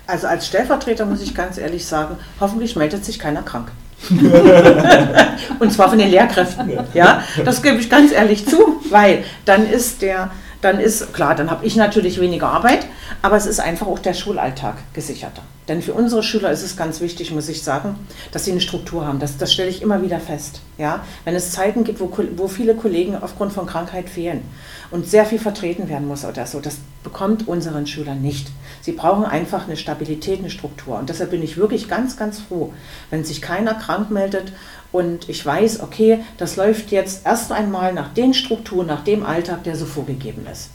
Also 0.08 0.28
als 0.28 0.48
Stellvertreter 0.48 1.06
muss 1.06 1.22
ich 1.22 1.34
ganz 1.34 1.58
ehrlich 1.58 1.86
sagen, 1.86 2.18
hoffentlich 2.40 2.76
meldet 2.76 3.06
sich 3.06 3.18
keiner 3.18 3.44
krank. 3.44 3.72
und 5.60 5.72
zwar 5.72 5.90
von 5.90 6.00
den 6.00 6.10
Lehrkräften. 6.10 6.72
Ja, 6.94 7.24
das 7.46 7.62
gebe 7.62 7.78
ich 7.78 7.90
ganz 7.90 8.12
ehrlich 8.12 8.48
zu, 8.48 8.82
weil 8.90 9.24
dann 9.46 9.66
ist 9.66 10.02
der, 10.02 10.32
dann 10.62 10.80
ist 10.80 11.14
klar, 11.14 11.36
dann 11.36 11.52
habe 11.52 11.66
ich 11.66 11.76
natürlich 11.76 12.20
weniger 12.22 12.48
Arbeit, 12.48 12.88
aber 13.22 13.36
es 13.36 13.46
ist 13.46 13.60
einfach 13.60 13.88
auch 13.88 14.00
der 14.00 14.14
Schulalltag 14.14 14.76
gesicherter. 14.94 15.42
Denn 15.68 15.82
für 15.82 15.94
unsere 15.94 16.24
Schüler 16.24 16.52
ist 16.52 16.64
es 16.64 16.76
ganz 16.76 17.02
wichtig, 17.02 17.32
muss 17.32 17.48
ich 17.48 17.64
sagen, 17.64 17.96
dass 18.32 18.46
sie 18.46 18.52
eine 18.52 18.62
Struktur 18.62 19.06
haben. 19.06 19.20
Das, 19.20 19.38
das 19.38 19.54
stelle 19.54 19.70
ich 19.70 19.82
immer 19.82 20.02
wieder 20.02 20.20
fest. 20.20 20.62
Ja? 20.78 21.06
Wenn 21.24 21.36
es 21.36 21.52
Zeiten 21.52 21.84
gibt, 21.84 22.00
wo, 22.00 22.12
wo 22.36 22.48
viele 22.48 22.76
Kollegen 22.76 23.16
aufgrund 23.16 23.54
von 23.54 23.68
Krankheit 23.68 24.10
fehlen 24.10 24.42
und 24.90 25.08
sehr 25.08 25.26
viel 25.26 25.40
vertreten 25.40 25.88
werden 25.88 26.08
muss 26.08 26.26
oder 26.26 26.46
so, 26.46 26.60
das 26.60 26.78
bekommt 27.04 27.48
unseren 27.48 27.88
Schülern 27.88 28.22
nicht. 28.22 28.48
Sie 28.82 28.92
brauchen 28.92 29.24
einfach 29.24 29.66
eine 29.66 29.78
Stabilität, 29.78 30.40
eine 30.40 30.50
Struktur. 30.50 30.98
Und 30.98 31.10
deshalb 31.10 31.32
bin 31.32 31.44
ich 31.44 31.58
wirklich 31.58 31.88
ganz, 31.88 32.18
ganz 32.18 32.40
froh, 32.40 32.74
wenn 33.10 33.24
sich 33.24 33.42
keiner 33.42 33.76
krank 33.76 34.12
meldet 34.12 34.52
und 34.92 35.30
ich 35.30 35.46
weiß, 35.46 35.82
okay, 35.82 36.24
das 36.38 36.56
läuft 36.56 36.92
jetzt 36.92 37.26
erst 37.26 37.52
einmal 37.52 37.94
nach 37.94 38.14
den 38.14 38.34
Strukturen, 38.34 38.88
nach 38.88 39.04
dem 39.04 39.26
Alltag, 39.26 39.64
der 39.64 39.76
so 39.76 39.86
vorgegeben 39.86 40.46
ist. 40.52 40.70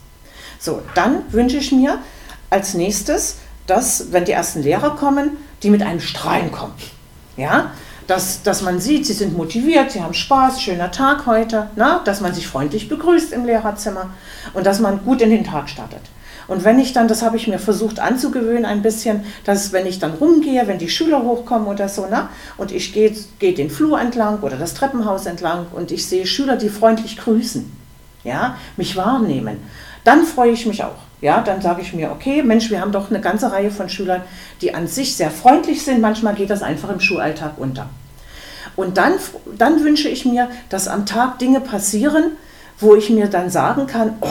So, 0.59 0.83
dann 0.95 1.23
wünsche 1.33 1.59
ich 1.59 1.73
mir 1.73 1.99
als 2.49 2.75
nächstes, 2.75 3.39
dass, 3.67 4.13
wenn 4.13 4.25
die 4.25 4.33
ersten 4.33 4.63
Lehrer 4.63 4.97
kommen, 4.97 5.37
die 5.63 5.71
mit 5.71 5.83
einem 5.83 6.01
Strahlen 6.01 6.51
kommen. 6.53 6.75
Ja, 7.37 7.73
dass, 8.07 8.43
dass 8.43 8.63
man 8.63 8.81
sieht, 8.81 9.05
sie 9.05 9.13
sind 9.13 9.37
motiviert, 9.37 9.91
sie 9.91 10.03
haben 10.03 10.15
Spaß, 10.15 10.63
schöner 10.63 10.91
Tag 10.91 11.27
heute, 11.27 11.71
na? 11.77 12.01
dass 12.05 12.21
man 12.21 12.33
sich 12.33 12.47
freundlich 12.47 12.89
begrüßt 12.89 13.33
im 13.33 13.45
Lehrerzimmer 13.45 14.11
und 14.55 14.65
dass 14.65 14.81
man 14.81 15.05
gut 15.05 15.21
in 15.21 15.31
den 15.31 15.45
Tag 15.45 15.69
startet. 15.69 16.01
Und 16.49 16.65
wenn 16.65 16.79
ich 16.79 16.93
dann, 16.93 17.09
das 17.09 17.23
habe 17.23 17.37
ich 17.37 17.49
mir 17.49 17.59
versucht 17.59 17.99
anzugewöhnen 17.99 18.65
ein 18.65 18.83
bisschen, 18.83 19.25
dass 19.45 19.73
wenn 19.73 19.87
ich 19.87 19.99
dann 19.99 20.15
rumgehe, 20.15 20.67
wenn 20.67 20.79
die 20.79 20.89
Schüler 20.89 21.23
hochkommen 21.23 21.67
oder 21.67 21.89
so, 21.89 22.07
na, 22.09 22.31
und 22.57 22.73
ich 22.73 22.93
gehe 22.93 23.13
geh 23.39 23.53
den 23.53 23.71
Flur 23.71 24.01
entlang 24.01 24.41
oder 24.41 24.57
das 24.57 24.75
Treppenhaus 24.75 25.27
entlang 25.27 25.67
und 25.73 25.91
ich 25.91 26.07
sehe 26.07 26.27
Schüler, 26.27 26.57
die 26.57 26.69
freundlich 26.69 27.17
grüßen, 27.17 27.71
ja, 28.25 28.57
mich 28.77 28.97
wahrnehmen, 28.97 29.59
dann 30.05 30.25
freue 30.25 30.53
ich 30.53 30.67
mich 30.67 30.85
auch. 30.85 31.07
Ja, 31.21 31.41
dann 31.41 31.63
sage 31.63 31.81
ich 31.81 31.95
mir, 31.95 32.13
okay, 32.13 32.43
Mensch, 32.43 32.71
wir 32.71 32.81
haben 32.81 32.93
doch 32.93 33.11
eine 33.11 33.21
ganze 33.21 33.51
Reihe 33.51 33.71
von 33.71 33.89
Schülern, 33.89 34.23
die 34.61 34.75
an 34.75 34.87
sich 34.87 35.17
sehr 35.17 35.31
freundlich 35.31 35.83
sind. 35.83 36.01
Manchmal 36.01 36.35
geht 36.35 36.51
das 36.51 36.63
einfach 36.63 36.91
im 36.91 37.01
Schulalltag 37.01 37.53
unter. 37.57 37.89
Und 38.77 38.99
dann, 38.99 39.15
dann 39.57 39.83
wünsche 39.83 40.09
ich 40.09 40.27
mir, 40.27 40.51
dass 40.69 40.87
am 40.87 41.07
Tag 41.07 41.39
Dinge 41.39 41.61
passieren, 41.61 42.33
wo 42.79 42.95
ich 42.95 43.09
mir 43.09 43.29
dann 43.29 43.49
sagen 43.49 43.87
kann, 43.87 44.19
oh, 44.21 44.29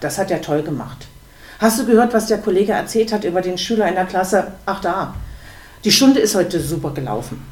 das 0.00 0.18
hat 0.18 0.32
er 0.32 0.42
toll 0.42 0.62
gemacht. 0.62 1.06
Hast 1.58 1.78
du 1.78 1.86
gehört, 1.86 2.12
was 2.12 2.26
der 2.26 2.38
Kollege 2.38 2.72
erzählt 2.72 3.12
hat 3.12 3.24
über 3.24 3.40
den 3.40 3.58
Schüler 3.58 3.88
in 3.88 3.94
der 3.94 4.04
Klasse? 4.04 4.52
Ach 4.66 4.80
da, 4.80 5.14
die 5.84 5.92
Stunde 5.92 6.20
ist 6.20 6.34
heute 6.34 6.60
super 6.60 6.92
gelaufen. 6.92 7.42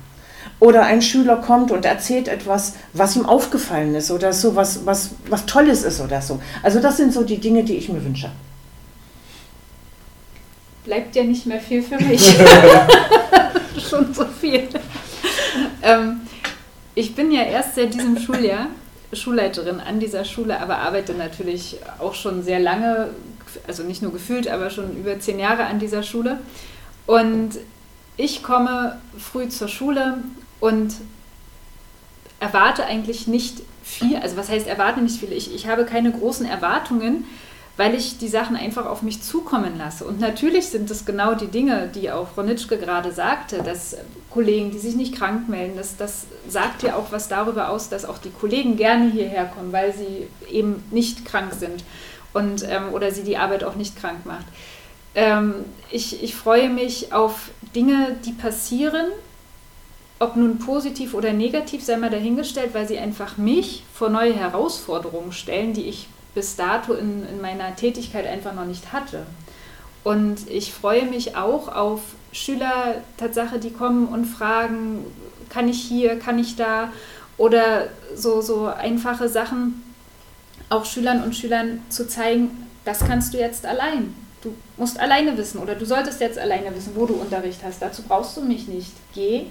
Oder 0.60 0.82
ein 0.82 1.02
Schüler 1.02 1.36
kommt 1.36 1.70
und 1.70 1.84
erzählt 1.84 2.28
etwas, 2.28 2.74
was 2.92 3.16
ihm 3.16 3.26
aufgefallen 3.26 3.94
ist 3.94 4.10
oder 4.10 4.32
so, 4.32 4.54
was, 4.54 4.86
was, 4.86 5.10
was 5.28 5.46
Tolles 5.46 5.82
ist 5.82 6.00
oder 6.00 6.22
so. 6.22 6.40
Also 6.62 6.80
das 6.80 6.96
sind 6.96 7.12
so 7.12 7.24
die 7.24 7.38
Dinge, 7.38 7.64
die 7.64 7.76
ich 7.76 7.88
mir 7.88 8.04
wünsche 8.04 8.30
bleibt 10.84 11.16
ja 11.16 11.24
nicht 11.24 11.46
mehr 11.46 11.60
viel 11.60 11.82
für 11.82 11.98
mich. 11.98 12.20
Schon 13.90 14.12
so 14.14 14.24
viel. 14.26 14.68
Ähm, 15.82 16.20
ich 16.94 17.14
bin 17.14 17.32
ja 17.32 17.42
erst 17.42 17.74
seit 17.74 17.92
diesem 17.92 18.18
Schuljahr 18.18 18.68
Schulleiterin 19.12 19.80
an 19.80 20.00
dieser 20.00 20.24
Schule, 20.24 20.58
aber 20.60 20.78
arbeite 20.78 21.14
natürlich 21.14 21.76
auch 22.00 22.14
schon 22.14 22.42
sehr 22.42 22.58
lange, 22.58 23.10
also 23.66 23.82
nicht 23.82 24.02
nur 24.02 24.12
gefühlt, 24.12 24.48
aber 24.48 24.70
schon 24.70 24.96
über 24.96 25.18
zehn 25.20 25.38
Jahre 25.38 25.64
an 25.64 25.78
dieser 25.78 26.02
Schule. 26.02 26.38
Und 27.06 27.58
ich 28.16 28.42
komme 28.42 28.98
früh 29.18 29.48
zur 29.48 29.68
Schule 29.68 30.18
und 30.60 30.94
erwarte 32.40 32.84
eigentlich 32.84 33.26
nicht 33.26 33.62
viel, 33.82 34.16
also 34.16 34.36
was 34.36 34.48
heißt 34.48 34.66
erwarte 34.66 35.00
nicht 35.00 35.18
viel? 35.18 35.32
Ich, 35.32 35.54
ich 35.54 35.66
habe 35.66 35.84
keine 35.84 36.12
großen 36.12 36.46
Erwartungen, 36.46 37.24
weil 37.76 37.94
ich 37.94 38.18
die 38.18 38.28
Sachen 38.28 38.54
einfach 38.54 38.86
auf 38.86 39.02
mich 39.02 39.22
zukommen 39.22 39.76
lasse. 39.76 40.04
Und 40.04 40.20
natürlich 40.20 40.68
sind 40.68 40.90
es 40.90 41.04
genau 41.04 41.34
die 41.34 41.48
Dinge, 41.48 41.90
die 41.92 42.10
auch 42.10 42.28
Frau 42.28 42.42
Nitschke 42.42 42.78
gerade 42.78 43.10
sagte, 43.10 43.62
dass 43.62 43.96
Kollegen, 44.30 44.70
die 44.70 44.78
sich 44.78 44.94
nicht 44.94 45.16
krank 45.16 45.48
melden, 45.48 45.76
das, 45.76 45.96
das 45.96 46.26
sagt 46.48 46.84
ja 46.84 46.94
auch 46.94 47.10
was 47.10 47.28
darüber 47.28 47.70
aus, 47.70 47.88
dass 47.88 48.04
auch 48.04 48.18
die 48.18 48.30
Kollegen 48.30 48.76
gerne 48.76 49.10
hierher 49.10 49.46
kommen, 49.46 49.72
weil 49.72 49.92
sie 49.92 50.28
eben 50.48 50.84
nicht 50.92 51.24
krank 51.24 51.52
sind 51.58 51.82
und, 52.34 52.62
ähm, 52.68 52.92
oder 52.92 53.10
sie 53.10 53.22
die 53.22 53.38
Arbeit 53.38 53.64
auch 53.64 53.76
nicht 53.76 53.96
krank 53.96 54.26
macht. 54.26 54.44
Ähm, 55.14 55.54
ich, 55.90 56.22
ich 56.22 56.34
freue 56.34 56.68
mich 56.68 57.12
auf 57.12 57.50
Dinge, 57.74 58.16
die 58.24 58.32
passieren, 58.32 59.06
ob 60.18 60.36
nun 60.36 60.58
positiv 60.58 61.14
oder 61.14 61.32
negativ, 61.32 61.82
sei 61.82 61.96
mal 61.96 62.10
dahingestellt, 62.10 62.74
weil 62.74 62.86
sie 62.86 62.98
einfach 62.98 63.36
mich 63.36 63.84
vor 63.94 64.10
neue 64.10 64.34
Herausforderungen 64.34 65.32
stellen, 65.32 65.72
die 65.72 65.84
ich 65.84 66.08
bis 66.34 66.56
dato 66.56 66.94
in, 66.94 67.26
in 67.28 67.40
meiner 67.40 67.74
Tätigkeit 67.76 68.26
einfach 68.26 68.54
noch 68.54 68.64
nicht 68.64 68.92
hatte. 68.92 69.26
Und 70.02 70.50
ich 70.50 70.72
freue 70.72 71.06
mich 71.06 71.36
auch 71.36 71.68
auf 71.68 72.00
Schüler, 72.32 72.96
Tatsache, 73.16 73.58
die 73.58 73.70
kommen 73.70 74.06
und 74.06 74.26
fragen, 74.26 75.04
kann 75.48 75.68
ich 75.68 75.80
hier, 75.80 76.18
kann 76.18 76.38
ich 76.38 76.56
da? 76.56 76.92
Oder 77.36 77.88
so, 78.14 78.40
so 78.40 78.66
einfache 78.66 79.28
Sachen, 79.28 79.82
auch 80.74 80.84
Schülern 80.84 81.22
und 81.22 81.34
Schülern 81.34 81.80
zu 81.88 82.06
zeigen, 82.06 82.66
das 82.84 83.00
kannst 83.00 83.34
du 83.34 83.38
jetzt 83.38 83.66
allein. 83.66 84.14
Du 84.42 84.54
musst 84.76 85.00
alleine 85.00 85.36
wissen 85.38 85.58
oder 85.58 85.74
du 85.74 85.86
solltest 85.86 86.20
jetzt 86.20 86.38
alleine 86.38 86.74
wissen, 86.76 86.92
wo 86.94 87.06
du 87.06 87.14
Unterricht 87.14 87.60
hast. 87.64 87.80
Dazu 87.80 88.02
brauchst 88.02 88.36
du 88.36 88.42
mich 88.42 88.68
nicht. 88.68 88.92
Geh, 89.14 89.46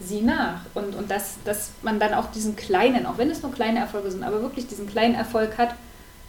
sieh 0.00 0.22
nach. 0.22 0.62
Und, 0.74 0.94
und 0.94 1.10
dass, 1.10 1.34
dass 1.44 1.70
man 1.82 2.00
dann 2.00 2.14
auch 2.14 2.30
diesen 2.30 2.56
kleinen, 2.56 3.04
auch 3.04 3.18
wenn 3.18 3.30
es 3.30 3.42
nur 3.42 3.52
kleine 3.52 3.80
Erfolge 3.80 4.10
sind, 4.10 4.22
aber 4.24 4.40
wirklich 4.40 4.66
diesen 4.66 4.88
kleinen 4.88 5.14
Erfolg 5.14 5.58
hat, 5.58 5.74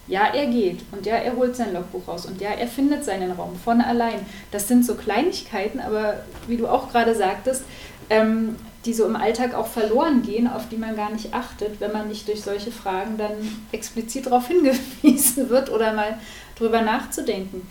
Ja, 0.07 0.33
er 0.33 0.47
geht 0.47 0.81
und 0.91 1.05
ja, 1.05 1.15
er 1.15 1.35
holt 1.35 1.55
sein 1.55 1.73
Logbuch 1.73 2.07
raus 2.07 2.25
und 2.25 2.41
ja, 2.41 2.49
er 2.49 2.67
findet 2.67 3.05
seinen 3.05 3.31
Raum 3.31 3.55
von 3.55 3.79
allein. 3.79 4.25
Das 4.51 4.67
sind 4.67 4.83
so 4.85 4.95
Kleinigkeiten, 4.95 5.79
aber 5.79 6.25
wie 6.47 6.57
du 6.57 6.67
auch 6.67 6.91
gerade 6.91 7.15
sagtest, 7.15 7.63
ähm, 8.09 8.55
die 8.85 8.93
so 8.93 9.05
im 9.05 9.15
Alltag 9.15 9.53
auch 9.53 9.67
verloren 9.67 10.23
gehen, 10.23 10.47
auf 10.47 10.69
die 10.69 10.77
man 10.77 10.95
gar 10.95 11.11
nicht 11.11 11.33
achtet, 11.33 11.79
wenn 11.79 11.91
man 11.91 12.07
nicht 12.07 12.27
durch 12.27 12.41
solche 12.41 12.71
Fragen 12.71 13.17
dann 13.17 13.33
explizit 13.71 14.25
darauf 14.25 14.47
hingewiesen 14.47 15.49
wird 15.49 15.69
oder 15.69 15.93
mal 15.93 16.19
drüber 16.57 16.81
nachzudenken. 16.81 17.67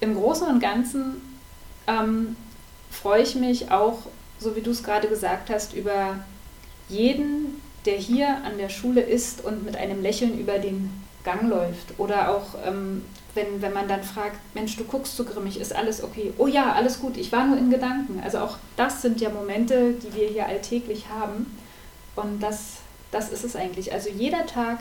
Im 0.00 0.14
Großen 0.14 0.46
und 0.46 0.60
Ganzen 0.60 1.20
ähm, 1.86 2.36
freue 2.90 3.22
ich 3.22 3.34
mich 3.34 3.70
auch, 3.70 3.98
so 4.38 4.56
wie 4.56 4.60
du 4.60 4.70
es 4.70 4.82
gerade 4.82 5.08
gesagt 5.08 5.50
hast, 5.50 5.74
über 5.74 6.16
jeden, 6.88 7.60
der 7.86 7.96
hier 7.96 8.28
an 8.44 8.58
der 8.58 8.68
Schule 8.68 9.00
ist 9.00 9.44
und 9.44 9.64
mit 9.64 9.76
einem 9.76 10.02
Lächeln 10.02 10.38
über 10.38 10.58
den 10.58 10.90
Gang 11.24 11.48
läuft. 11.48 11.98
Oder 11.98 12.30
auch, 12.30 12.54
ähm, 12.64 13.04
wenn, 13.34 13.62
wenn 13.62 13.72
man 13.72 13.88
dann 13.88 14.02
fragt, 14.02 14.36
Mensch, 14.54 14.76
du 14.76 14.84
guckst 14.84 15.16
so 15.16 15.24
grimmig, 15.24 15.58
ist 15.58 15.74
alles 15.74 16.02
okay? 16.02 16.32
Oh 16.38 16.46
ja, 16.46 16.72
alles 16.72 17.00
gut, 17.00 17.16
ich 17.16 17.32
war 17.32 17.46
nur 17.46 17.56
in 17.56 17.70
Gedanken. 17.70 18.20
Also 18.22 18.38
auch 18.38 18.58
das 18.76 19.02
sind 19.02 19.20
ja 19.20 19.30
Momente, 19.30 19.94
die 19.94 20.14
wir 20.14 20.28
hier 20.28 20.46
alltäglich 20.46 21.06
haben. 21.08 21.58
Und 22.14 22.42
das, 22.42 22.78
das 23.10 23.30
ist 23.30 23.44
es 23.44 23.56
eigentlich. 23.56 23.92
Also 23.92 24.10
jeder 24.10 24.46
Tag, 24.46 24.80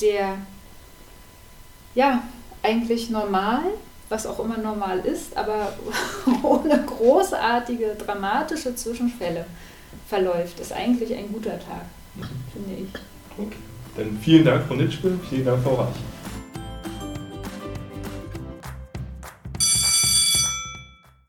der 0.00 0.38
ja 1.94 2.22
eigentlich 2.62 3.10
normal, 3.10 3.62
was 4.08 4.26
auch 4.26 4.40
immer 4.40 4.58
normal 4.58 5.00
ist, 5.00 5.36
aber 5.36 5.72
ohne 6.42 6.82
großartige, 6.84 7.96
dramatische 7.96 8.74
Zwischenfälle 8.74 9.46
verläuft, 10.08 10.58
ist 10.60 10.72
eigentlich 10.72 11.14
ein 11.14 11.32
guter 11.32 11.58
Tag, 11.58 11.86
finde 12.52 12.82
ich. 12.82 12.88
Okay. 13.38 13.56
Dann 13.96 14.18
vielen 14.20 14.44
Dank, 14.44 14.66
Frau 14.66 14.74
Nitschke, 14.74 15.18
vielen 15.28 15.44
Dank, 15.44 15.62
Frau 15.62 15.74
Reich. 15.74 15.94